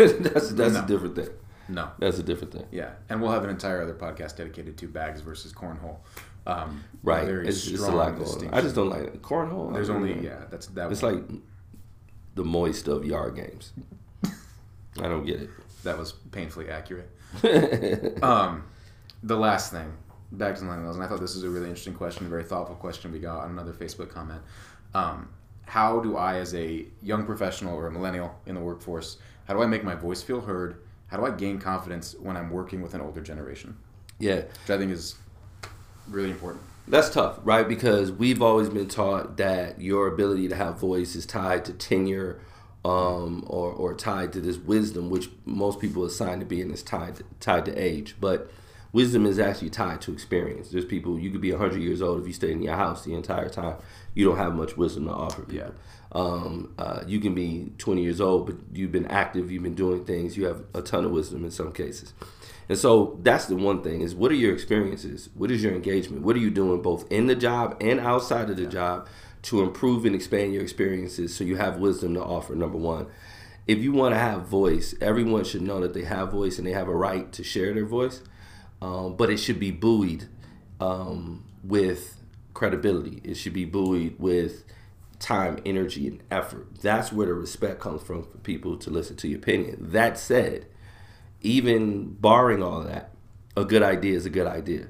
that's 0.50 0.74
No. 0.74 0.84
a 0.84 0.86
different 0.86 1.16
thing. 1.16 1.28
No, 1.68 1.90
That's 1.98 2.18
a 2.18 2.22
different 2.22 2.52
thing. 2.52 2.66
yeah, 2.70 2.92
and 3.08 3.20
we'll 3.20 3.30
have 3.30 3.44
an 3.44 3.50
entire 3.50 3.82
other 3.82 3.94
podcast 3.94 4.36
dedicated 4.36 4.76
to 4.78 4.88
bags 4.88 5.20
versus 5.20 5.52
cornhole. 5.52 5.98
Um, 6.46 6.82
Right. 7.02 7.28
It's, 7.28 7.66
it's 7.66 7.82
a 7.82 7.90
lot 7.90 8.16
going. 8.16 8.52
I 8.54 8.60
just 8.62 8.74
don't 8.74 8.88
like 8.88 9.02
it. 9.02 9.22
cornhole. 9.22 9.72
There's 9.72 9.90
only 9.90 10.14
know. 10.14 10.22
yeah, 10.22 10.44
that's 10.50 10.66
that. 10.68 10.90
It's 10.90 11.02
one. 11.02 11.14
like 11.14 11.40
the 12.34 12.44
moist 12.44 12.88
of 12.88 13.04
yard 13.04 13.36
games. 13.36 13.72
I 14.24 15.08
don't 15.08 15.24
get 15.26 15.42
it. 15.42 15.50
that 15.84 15.98
was 15.98 16.12
painfully 16.12 16.68
accurate. 16.70 17.10
Um, 18.22 18.64
the 19.22 19.36
last 19.36 19.70
thing, 19.72 19.92
back 20.32 20.54
to 20.56 20.62
millennials, 20.62 20.94
and 20.94 21.02
I 21.02 21.06
thought 21.08 21.20
this 21.20 21.34
was 21.34 21.44
a 21.44 21.50
really 21.50 21.66
interesting 21.66 21.94
question, 21.94 22.24
a 22.26 22.28
very 22.30 22.44
thoughtful 22.44 22.76
question 22.76 23.12
we 23.12 23.18
got 23.18 23.40
on 23.44 23.50
another 23.50 23.72
Facebook 23.72 24.08
comment. 24.10 24.40
Um, 24.94 25.28
how 25.66 26.00
do 26.00 26.16
I, 26.16 26.36
as 26.38 26.54
a 26.54 26.86
young 27.02 27.26
professional 27.26 27.74
or 27.76 27.88
a 27.88 27.90
millennial 27.92 28.34
in 28.46 28.54
the 28.54 28.60
workforce, 28.60 29.18
how 29.46 29.52
do 29.54 29.62
I 29.62 29.66
make 29.66 29.84
my 29.84 29.94
voice 29.94 30.22
feel 30.22 30.40
heard? 30.40 30.80
How 31.08 31.16
do 31.16 31.26
I 31.26 31.30
gain 31.30 31.58
confidence 31.58 32.14
when 32.18 32.36
I'm 32.36 32.50
working 32.50 32.80
with 32.82 32.94
an 32.94 33.00
older 33.00 33.20
generation? 33.20 33.76
yeah. 34.18 34.36
Which 34.36 34.70
I 34.70 34.78
think 34.78 34.92
is 34.92 35.14
really 36.08 36.30
important. 36.30 36.64
That's 36.86 37.10
tough, 37.10 37.38
right? 37.44 37.68
Because 37.68 38.10
we've 38.10 38.40
always 38.40 38.68
been 38.68 38.88
taught 38.88 39.36
that 39.36 39.80
your 39.80 40.06
ability 40.06 40.48
to 40.48 40.56
have 40.56 40.78
voice 40.78 41.14
is 41.14 41.26
tied 41.26 41.64
to 41.66 41.72
tenure 41.74 42.40
um, 42.84 43.44
or, 43.46 43.70
or 43.70 43.94
tied 43.94 44.32
to 44.32 44.40
this 44.40 44.56
wisdom, 44.56 45.10
which 45.10 45.28
most 45.44 45.80
people 45.80 46.04
assign 46.04 46.40
to 46.40 46.46
being 46.46 46.70
is 46.70 46.82
tied 46.82 47.16
to, 47.16 47.24
tied 47.40 47.66
to 47.66 47.76
age. 47.76 48.16
But 48.18 48.50
wisdom 48.92 49.26
is 49.26 49.38
actually 49.38 49.70
tied 49.70 50.00
to 50.02 50.12
experience. 50.12 50.70
There's 50.70 50.86
people, 50.86 51.18
you 51.18 51.30
could 51.30 51.42
be 51.42 51.52
100 51.52 51.80
years 51.80 52.00
old 52.00 52.22
if 52.22 52.26
you 52.26 52.32
stay 52.32 52.52
in 52.52 52.62
your 52.62 52.76
house 52.76 53.04
the 53.04 53.14
entire 53.14 53.50
time. 53.50 53.76
You 54.14 54.24
don't 54.24 54.38
have 54.38 54.54
much 54.54 54.76
wisdom 54.76 55.04
to 55.04 55.12
offer 55.12 55.42
people. 55.42 55.54
Yeah. 55.56 55.70
Um, 56.12 56.72
uh, 56.78 57.02
you 57.06 57.20
can 57.20 57.34
be 57.34 57.72
20 57.78 58.02
years 58.02 58.20
old, 58.20 58.46
but 58.46 58.56
you've 58.72 58.92
been 58.92 59.06
active, 59.06 59.50
you've 59.50 59.62
been 59.62 59.74
doing 59.74 60.04
things, 60.04 60.36
you 60.36 60.46
have 60.46 60.64
a 60.74 60.80
ton 60.80 61.04
of 61.04 61.10
wisdom 61.10 61.44
in 61.44 61.50
some 61.50 61.72
cases. 61.72 62.14
And 62.68 62.78
so 62.78 63.18
that's 63.22 63.46
the 63.46 63.56
one 63.56 63.82
thing 63.82 64.00
is 64.02 64.14
what 64.14 64.30
are 64.30 64.36
your 64.36 64.52
experiences? 64.52 65.30
What 65.34 65.50
is 65.50 65.62
your 65.62 65.74
engagement? 65.74 66.22
What 66.22 66.36
are 66.36 66.40
you 66.40 66.50
doing 66.50 66.82
both 66.82 67.10
in 67.10 67.26
the 67.26 67.34
job 67.34 67.76
and 67.80 68.00
outside 68.00 68.50
of 68.50 68.56
the 68.56 68.66
job 68.66 69.08
to 69.42 69.62
improve 69.62 70.04
and 70.04 70.14
expand 70.14 70.52
your 70.52 70.62
experiences 70.62 71.34
so 71.34 71.44
you 71.44 71.56
have 71.56 71.78
wisdom 71.78 72.14
to 72.14 72.22
offer? 72.22 72.54
Number 72.54 72.78
one. 72.78 73.06
If 73.66 73.80
you 73.80 73.92
want 73.92 74.14
to 74.14 74.18
have 74.18 74.46
voice, 74.46 74.94
everyone 74.98 75.44
should 75.44 75.60
know 75.60 75.80
that 75.80 75.92
they 75.92 76.04
have 76.04 76.32
voice 76.32 76.56
and 76.56 76.66
they 76.66 76.72
have 76.72 76.88
a 76.88 76.94
right 76.94 77.30
to 77.34 77.44
share 77.44 77.74
their 77.74 77.84
voice, 77.84 78.22
um, 78.80 79.14
but 79.14 79.28
it 79.28 79.36
should 79.36 79.60
be 79.60 79.70
buoyed 79.70 80.26
um, 80.80 81.44
with 81.62 82.16
credibility. 82.54 83.20
It 83.22 83.34
should 83.34 83.52
be 83.52 83.66
buoyed 83.66 84.14
with 84.18 84.64
time, 85.18 85.58
energy, 85.64 86.06
and 86.06 86.22
effort. 86.30 86.80
That's 86.80 87.12
where 87.12 87.26
the 87.26 87.34
respect 87.34 87.80
comes 87.80 88.02
from 88.02 88.22
for 88.24 88.38
people 88.38 88.76
to 88.78 88.90
listen 88.90 89.16
to 89.16 89.28
your 89.28 89.38
opinion. 89.38 89.90
That 89.90 90.18
said, 90.18 90.66
even 91.40 92.14
barring 92.14 92.62
all 92.62 92.82
that, 92.82 93.12
a 93.56 93.64
good 93.64 93.82
idea 93.82 94.16
is 94.16 94.26
a 94.26 94.30
good 94.30 94.46
idea. 94.46 94.88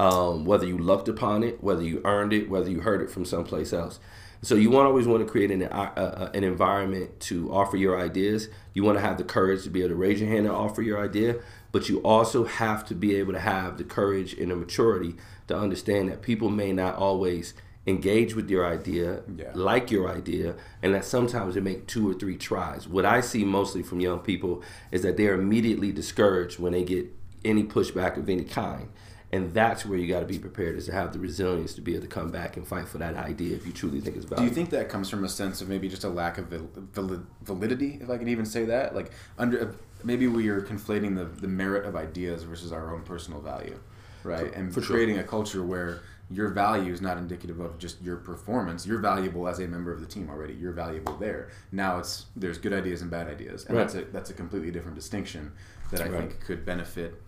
Um, 0.00 0.44
whether 0.44 0.66
you 0.66 0.78
lucked 0.78 1.08
upon 1.08 1.44
it, 1.44 1.62
whether 1.62 1.82
you 1.82 2.00
earned 2.04 2.32
it, 2.32 2.50
whether 2.50 2.68
you 2.70 2.80
heard 2.80 3.02
it 3.02 3.10
from 3.10 3.24
someplace 3.24 3.72
else. 3.72 4.00
So 4.44 4.56
you 4.56 4.70
want 4.70 4.88
always 4.88 5.06
want 5.06 5.24
to 5.24 5.30
create 5.30 5.52
an, 5.52 5.62
uh, 5.62 5.92
uh, 5.96 6.30
an 6.34 6.42
environment 6.42 7.20
to 7.20 7.52
offer 7.52 7.76
your 7.76 8.00
ideas. 8.00 8.48
You 8.74 8.82
want 8.82 8.98
to 8.98 9.02
have 9.02 9.16
the 9.16 9.22
courage 9.22 9.62
to 9.62 9.70
be 9.70 9.80
able 9.80 9.90
to 9.90 9.94
raise 9.94 10.20
your 10.20 10.28
hand 10.28 10.46
and 10.46 10.54
offer 10.54 10.82
your 10.82 11.00
idea, 11.00 11.36
but 11.70 11.88
you 11.88 12.00
also 12.00 12.44
have 12.44 12.84
to 12.86 12.94
be 12.96 13.14
able 13.14 13.32
to 13.34 13.38
have 13.38 13.78
the 13.78 13.84
courage 13.84 14.34
and 14.34 14.50
the 14.50 14.56
maturity 14.56 15.14
to 15.46 15.56
understand 15.56 16.08
that 16.08 16.22
people 16.22 16.50
may 16.50 16.72
not 16.72 16.96
always 16.96 17.54
engage 17.86 18.34
with 18.34 18.48
your 18.48 18.64
idea, 18.66 19.22
Yeah. 19.36 19.50
like 19.54 19.90
your 19.90 20.08
idea, 20.08 20.54
and 20.82 20.94
that 20.94 21.04
sometimes 21.04 21.54
they 21.54 21.60
make 21.60 21.86
two 21.86 22.08
or 22.08 22.14
three 22.14 22.36
tries. 22.36 22.86
What 22.86 23.04
I 23.04 23.20
see 23.20 23.44
mostly 23.44 23.82
from 23.82 24.00
young 24.00 24.20
people 24.20 24.62
is 24.92 25.02
that 25.02 25.16
they're 25.16 25.34
immediately 25.34 25.90
discouraged 25.92 26.58
when 26.60 26.72
they 26.72 26.84
get 26.84 27.06
any 27.44 27.64
pushback 27.64 28.16
of 28.16 28.28
any 28.28 28.44
kind. 28.44 28.88
And 29.34 29.54
that's 29.54 29.86
where 29.86 29.98
you 29.98 30.06
got 30.06 30.20
to 30.20 30.26
be 30.26 30.38
prepared 30.38 30.76
is 30.76 30.84
to 30.86 30.92
have 30.92 31.14
the 31.14 31.18
resilience 31.18 31.72
to 31.74 31.80
be 31.80 31.92
able 31.92 32.02
to 32.02 32.08
come 32.08 32.30
back 32.30 32.58
and 32.58 32.68
fight 32.68 32.86
for 32.86 32.98
that 32.98 33.16
idea 33.16 33.56
if 33.56 33.66
you 33.66 33.72
truly 33.72 33.98
think 34.00 34.14
it's 34.14 34.26
valuable. 34.26 34.44
Do 34.44 34.48
you 34.50 34.54
think 34.54 34.68
that 34.70 34.90
comes 34.90 35.08
from 35.08 35.24
a 35.24 35.28
sense 35.28 35.62
of 35.62 35.68
maybe 35.70 35.88
just 35.88 36.04
a 36.04 36.08
lack 36.10 36.36
of 36.36 36.48
val- 36.48 36.68
val- 36.92 37.22
validity, 37.42 37.98
if 38.02 38.10
I 38.10 38.18
can 38.18 38.28
even 38.28 38.44
say 38.44 38.66
that? 38.66 38.94
Like 38.94 39.10
under 39.38 39.74
maybe 40.04 40.26
we 40.26 40.48
are 40.48 40.60
conflating 40.60 41.16
the, 41.16 41.24
the 41.24 41.48
merit 41.48 41.86
of 41.86 41.96
ideas 41.96 42.42
versus 42.42 42.72
our 42.72 42.94
own 42.94 43.02
personal 43.04 43.40
value, 43.40 43.78
right? 44.22 44.52
and 44.54 44.72
for 44.72 44.82
sure. 44.82 44.96
creating 44.96 45.18
a 45.18 45.24
culture 45.24 45.62
where 45.62 46.00
your 46.30 46.48
value 46.48 46.92
is 46.92 47.00
not 47.00 47.18
indicative 47.18 47.60
of 47.60 47.78
just 47.78 48.00
your 48.02 48.16
performance. 48.16 48.86
You're 48.86 49.00
valuable 49.00 49.46
as 49.48 49.58
a 49.58 49.66
member 49.68 49.92
of 49.92 50.00
the 50.00 50.06
team 50.06 50.30
already. 50.30 50.54
You're 50.54 50.72
valuable 50.72 51.16
there. 51.16 51.48
Now 51.72 51.98
it's 51.98 52.26
there's 52.36 52.58
good 52.58 52.72
ideas 52.72 53.02
and 53.02 53.10
bad 53.10 53.28
ideas, 53.28 53.64
and 53.66 53.76
Right. 53.76 53.82
that's 53.84 53.94
a 53.94 54.04
that's 54.12 54.30
a 54.30 54.34
completely 54.34 54.70
different 54.70 54.94
distinction 54.96 55.52
that 55.90 56.00
I 56.00 56.08
Right. 56.08 56.18
think 56.30 56.40
could 56.40 56.64
benefit. 56.64 57.20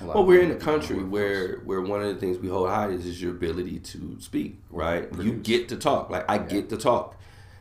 a 0.00 0.04
lot 0.06 0.14
Well, 0.14 0.22
of 0.24 0.28
we're 0.28 0.40
in 0.42 0.50
a 0.50 0.56
country 0.56 0.96
the 0.96 1.04
workforce. 1.04 1.12
where 1.12 1.56
where 1.64 1.80
one 1.82 2.02
of 2.02 2.12
the 2.12 2.18
things 2.20 2.38
we 2.38 2.48
hold 2.48 2.68
high 2.68 2.88
is, 2.88 3.06
is 3.06 3.22
your 3.22 3.30
ability 3.32 3.78
to 3.78 4.16
speak, 4.20 4.60
right? 4.70 5.08
You 5.20 5.34
get 5.34 5.68
to 5.68 5.76
talk. 5.76 6.10
Like 6.10 6.24
I 6.28 6.38
get 6.38 6.68
to 6.70 6.76
talk. 6.76 7.16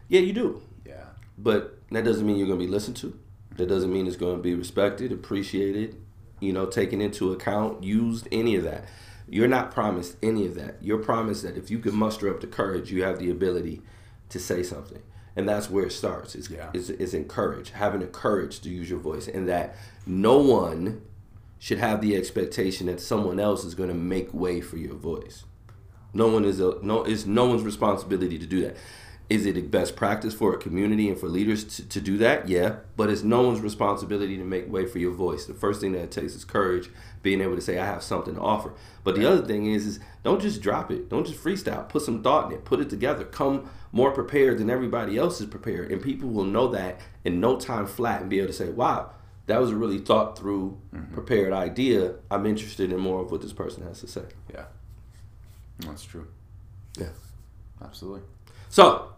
Yeah, 0.07 0.21
you 0.21 0.33
do. 0.33 0.61
yeah, 0.85 1.03
But 1.37 1.77
that 1.91 2.03
doesn't 2.03 2.25
mean 2.25 2.37
you're 2.37 2.47
going 2.47 2.59
to 2.59 2.65
be 2.65 2.71
listened 2.71 2.97
to. 2.97 3.17
That 3.57 3.67
doesn't 3.67 3.91
mean 3.93 4.07
it's 4.07 4.15
going 4.17 4.37
to 4.37 4.41
be 4.41 4.55
respected, 4.55 5.11
appreciated, 5.11 5.97
you 6.39 6.51
know, 6.51 6.65
taken 6.65 6.99
into 6.99 7.31
account, 7.31 7.83
used, 7.83 8.27
any 8.31 8.55
of 8.55 8.63
that. 8.63 8.85
You're 9.31 9.47
not 9.47 9.71
promised 9.71 10.17
any 10.21 10.45
of 10.45 10.55
that. 10.55 10.75
You're 10.81 10.97
promised 10.97 11.43
that 11.43 11.55
if 11.55 11.71
you 11.71 11.79
can 11.79 11.95
muster 11.95 12.29
up 12.29 12.41
the 12.41 12.47
courage, 12.47 12.91
you 12.91 13.03
have 13.03 13.17
the 13.17 13.31
ability 13.31 13.81
to 14.27 14.39
say 14.39 14.61
something. 14.61 15.01
And 15.37 15.47
that's 15.47 15.69
where 15.69 15.85
it 15.85 15.93
starts. 15.93 16.35
It's, 16.35 16.49
Yeah. 16.49 16.69
it's, 16.73 16.89
it's 16.89 17.13
encourage, 17.13 17.69
having 17.69 18.01
the 18.01 18.07
courage 18.07 18.59
to 18.59 18.69
use 18.69 18.89
your 18.89 18.99
voice, 18.99 19.29
and 19.29 19.47
that 19.47 19.77
no 20.05 20.37
one 20.37 21.01
should 21.59 21.77
have 21.77 22.01
the 22.01 22.17
expectation 22.17 22.87
that 22.87 22.99
someone 22.99 23.39
else 23.39 23.63
is 23.63 23.73
going 23.73 23.87
to 23.87 23.95
make 23.95 24.33
way 24.33 24.59
for 24.59 24.75
your 24.75 24.95
voice. 24.95 25.45
No 26.13 26.27
one 26.27 26.43
is 26.43 26.59
a 26.59 26.77
no. 26.81 27.03
It's 27.05 27.25
no 27.25 27.45
one's 27.45 27.63
responsibility 27.63 28.37
to 28.37 28.45
do 28.45 28.63
that. 28.63 28.75
Is 29.31 29.45
it 29.45 29.55
a 29.55 29.61
best 29.61 29.95
practice 29.95 30.33
for 30.33 30.53
a 30.53 30.57
community 30.57 31.07
and 31.07 31.17
for 31.17 31.29
leaders 31.29 31.63
to, 31.77 31.87
to 31.87 32.01
do 32.01 32.17
that? 32.17 32.49
Yeah, 32.49 32.79
but 32.97 33.09
it's 33.09 33.23
no 33.23 33.41
one's 33.43 33.61
responsibility 33.61 34.35
to 34.35 34.43
make 34.43 34.69
way 34.69 34.85
for 34.85 34.99
your 34.99 35.13
voice. 35.13 35.45
The 35.45 35.53
first 35.53 35.79
thing 35.79 35.93
that 35.93 36.01
it 36.01 36.11
takes 36.11 36.35
is 36.35 36.43
courage, 36.43 36.89
being 37.23 37.39
able 37.39 37.55
to 37.55 37.61
say 37.61 37.79
I 37.79 37.85
have 37.85 38.03
something 38.03 38.35
to 38.35 38.41
offer. 38.41 38.73
But 39.05 39.15
the 39.15 39.25
other 39.25 39.47
thing 39.47 39.67
is, 39.67 39.85
is 39.87 39.99
don't 40.21 40.41
just 40.41 40.61
drop 40.61 40.91
it. 40.91 41.07
Don't 41.07 41.25
just 41.25 41.41
freestyle. 41.41 41.87
Put 41.87 42.01
some 42.01 42.21
thought 42.21 42.47
in 42.47 42.57
it. 42.57 42.65
Put 42.65 42.81
it 42.81 42.89
together. 42.89 43.23
Come 43.23 43.69
more 43.93 44.11
prepared 44.11 44.57
than 44.57 44.69
everybody 44.69 45.17
else 45.17 45.39
is 45.39 45.47
prepared, 45.47 45.93
and 45.93 46.01
people 46.01 46.27
will 46.27 46.43
know 46.43 46.67
that 46.67 46.99
in 47.23 47.39
no 47.39 47.57
time 47.57 47.87
flat 47.87 48.19
and 48.19 48.29
be 48.29 48.39
able 48.39 48.47
to 48.47 48.53
say, 48.53 48.69
"Wow, 48.69 49.11
that 49.45 49.61
was 49.61 49.71
a 49.71 49.77
really 49.77 49.99
thought 49.99 50.37
through, 50.37 50.77
mm-hmm. 50.93 51.13
prepared 51.13 51.53
idea. 51.53 52.15
I'm 52.29 52.45
interested 52.45 52.91
in 52.91 52.99
more 52.99 53.21
of 53.21 53.31
what 53.31 53.41
this 53.41 53.53
person 53.53 53.83
has 53.83 54.01
to 54.01 54.07
say. 54.07 54.23
Yeah. 54.53 54.65
That's 55.79 56.03
true. 56.03 56.27
Yeah. 56.97 57.09
Absolutely. 57.81 58.21
So, 58.69 59.10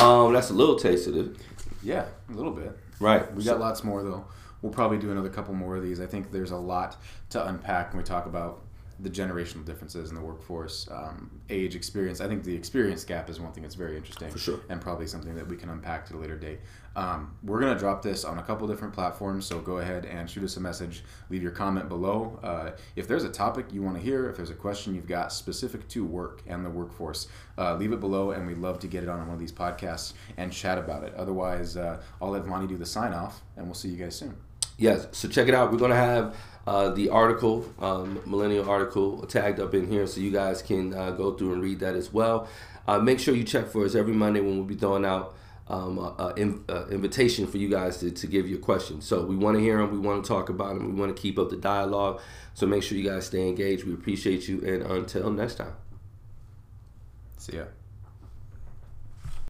um, 0.00 0.32
that's 0.32 0.50
a 0.50 0.54
little 0.54 0.76
taste 0.76 1.06
of 1.06 1.16
it. 1.16 1.36
Yeah, 1.82 2.06
a 2.28 2.32
little 2.32 2.52
bit. 2.52 2.76
Right. 3.00 3.32
We 3.34 3.44
got 3.44 3.60
lots 3.60 3.84
more 3.84 4.02
though. 4.02 4.24
We'll 4.62 4.72
probably 4.72 4.98
do 4.98 5.10
another 5.10 5.30
couple 5.30 5.54
more 5.54 5.76
of 5.76 5.82
these. 5.82 6.00
I 6.00 6.06
think 6.06 6.32
there's 6.32 6.50
a 6.50 6.56
lot 6.56 6.96
to 7.30 7.46
unpack 7.46 7.92
when 7.92 7.98
we 7.98 8.04
talk 8.04 8.26
about 8.26 8.62
the 9.02 9.10
generational 9.10 9.64
differences 9.64 10.10
in 10.10 10.14
the 10.14 10.20
workforce, 10.20 10.88
um, 10.90 11.40
age, 11.48 11.74
experience. 11.74 12.20
I 12.20 12.28
think 12.28 12.44
the 12.44 12.54
experience 12.54 13.04
gap 13.04 13.30
is 13.30 13.40
one 13.40 13.52
thing 13.52 13.62
that's 13.62 13.74
very 13.74 13.96
interesting, 13.96 14.34
sure. 14.36 14.60
and 14.68 14.80
probably 14.80 15.06
something 15.06 15.34
that 15.34 15.46
we 15.46 15.56
can 15.56 15.70
unpack 15.70 16.06
at 16.08 16.12
a 16.12 16.18
later 16.18 16.36
date. 16.36 16.60
Um, 16.96 17.36
we're 17.42 17.60
gonna 17.60 17.78
drop 17.78 18.02
this 18.02 18.24
on 18.24 18.38
a 18.38 18.42
couple 18.42 18.66
different 18.66 18.92
platforms, 18.92 19.46
so 19.46 19.60
go 19.60 19.78
ahead 19.78 20.04
and 20.06 20.28
shoot 20.28 20.42
us 20.44 20.56
a 20.56 20.60
message. 20.60 21.04
Leave 21.28 21.42
your 21.42 21.52
comment 21.52 21.88
below. 21.88 22.38
Uh, 22.42 22.70
if 22.96 23.06
there's 23.06 23.24
a 23.24 23.30
topic 23.30 23.66
you 23.72 23.82
want 23.82 23.96
to 23.96 24.02
hear, 24.02 24.28
if 24.28 24.36
there's 24.36 24.50
a 24.50 24.54
question 24.54 24.94
you've 24.94 25.06
got 25.06 25.32
specific 25.32 25.86
to 25.88 26.04
work 26.04 26.42
and 26.46 26.64
the 26.64 26.70
workforce, 26.70 27.28
uh, 27.58 27.76
leave 27.76 27.92
it 27.92 28.00
below, 28.00 28.32
and 28.32 28.46
we'd 28.46 28.58
love 28.58 28.78
to 28.80 28.88
get 28.88 29.02
it 29.02 29.08
on 29.08 29.20
one 29.20 29.30
of 29.30 29.38
these 29.38 29.52
podcasts 29.52 30.14
and 30.36 30.52
chat 30.52 30.78
about 30.78 31.04
it. 31.04 31.14
Otherwise, 31.14 31.76
uh, 31.76 32.02
I'll 32.20 32.30
let 32.30 32.44
Vonnie 32.44 32.66
do 32.66 32.76
the 32.76 32.86
sign 32.86 33.12
off, 33.12 33.42
and 33.56 33.66
we'll 33.66 33.74
see 33.74 33.88
you 33.88 33.96
guys 33.96 34.16
soon. 34.16 34.36
Yes. 34.80 35.06
So 35.12 35.28
check 35.28 35.46
it 35.46 35.54
out. 35.54 35.70
We're 35.70 35.78
gonna 35.78 35.94
have 35.94 36.34
uh, 36.66 36.90
the 36.90 37.08
article, 37.08 37.64
um, 37.80 38.20
millennial 38.26 38.68
article, 38.68 39.26
tagged 39.26 39.60
up 39.60 39.74
in 39.74 39.88
here, 39.88 40.06
so 40.06 40.20
you 40.20 40.30
guys 40.30 40.62
can 40.62 40.94
uh, 40.94 41.10
go 41.10 41.32
through 41.32 41.54
and 41.54 41.62
read 41.62 41.80
that 41.80 41.94
as 41.94 42.12
well. 42.12 42.48
Uh, 42.86 42.98
make 42.98 43.18
sure 43.18 43.34
you 43.34 43.44
check 43.44 43.68
for 43.68 43.84
us 43.84 43.94
every 43.94 44.12
Monday 44.12 44.40
when 44.40 44.56
we'll 44.56 44.64
be 44.64 44.74
throwing 44.74 45.04
out 45.04 45.34
um, 45.68 45.98
a, 45.98 46.34
a 46.36 46.74
a 46.74 46.88
invitation 46.88 47.46
for 47.46 47.58
you 47.58 47.68
guys 47.68 47.98
to, 47.98 48.10
to 48.10 48.26
give 48.26 48.48
your 48.48 48.58
questions. 48.58 49.06
So 49.06 49.24
we 49.24 49.36
want 49.36 49.56
to 49.56 49.62
hear 49.62 49.78
them. 49.78 49.92
We 49.92 49.98
want 49.98 50.24
to 50.24 50.28
talk 50.28 50.48
about 50.48 50.74
them. 50.74 50.94
We 50.94 51.00
want 51.00 51.14
to 51.14 51.20
keep 51.20 51.38
up 51.38 51.50
the 51.50 51.56
dialogue. 51.56 52.20
So 52.54 52.66
make 52.66 52.82
sure 52.82 52.98
you 52.98 53.08
guys 53.08 53.26
stay 53.26 53.48
engaged. 53.48 53.84
We 53.84 53.94
appreciate 53.94 54.48
you, 54.48 54.60
and 54.66 54.82
until 54.82 55.30
next 55.30 55.54
time. 55.56 55.74
See 57.36 57.56
ya. 57.56 57.64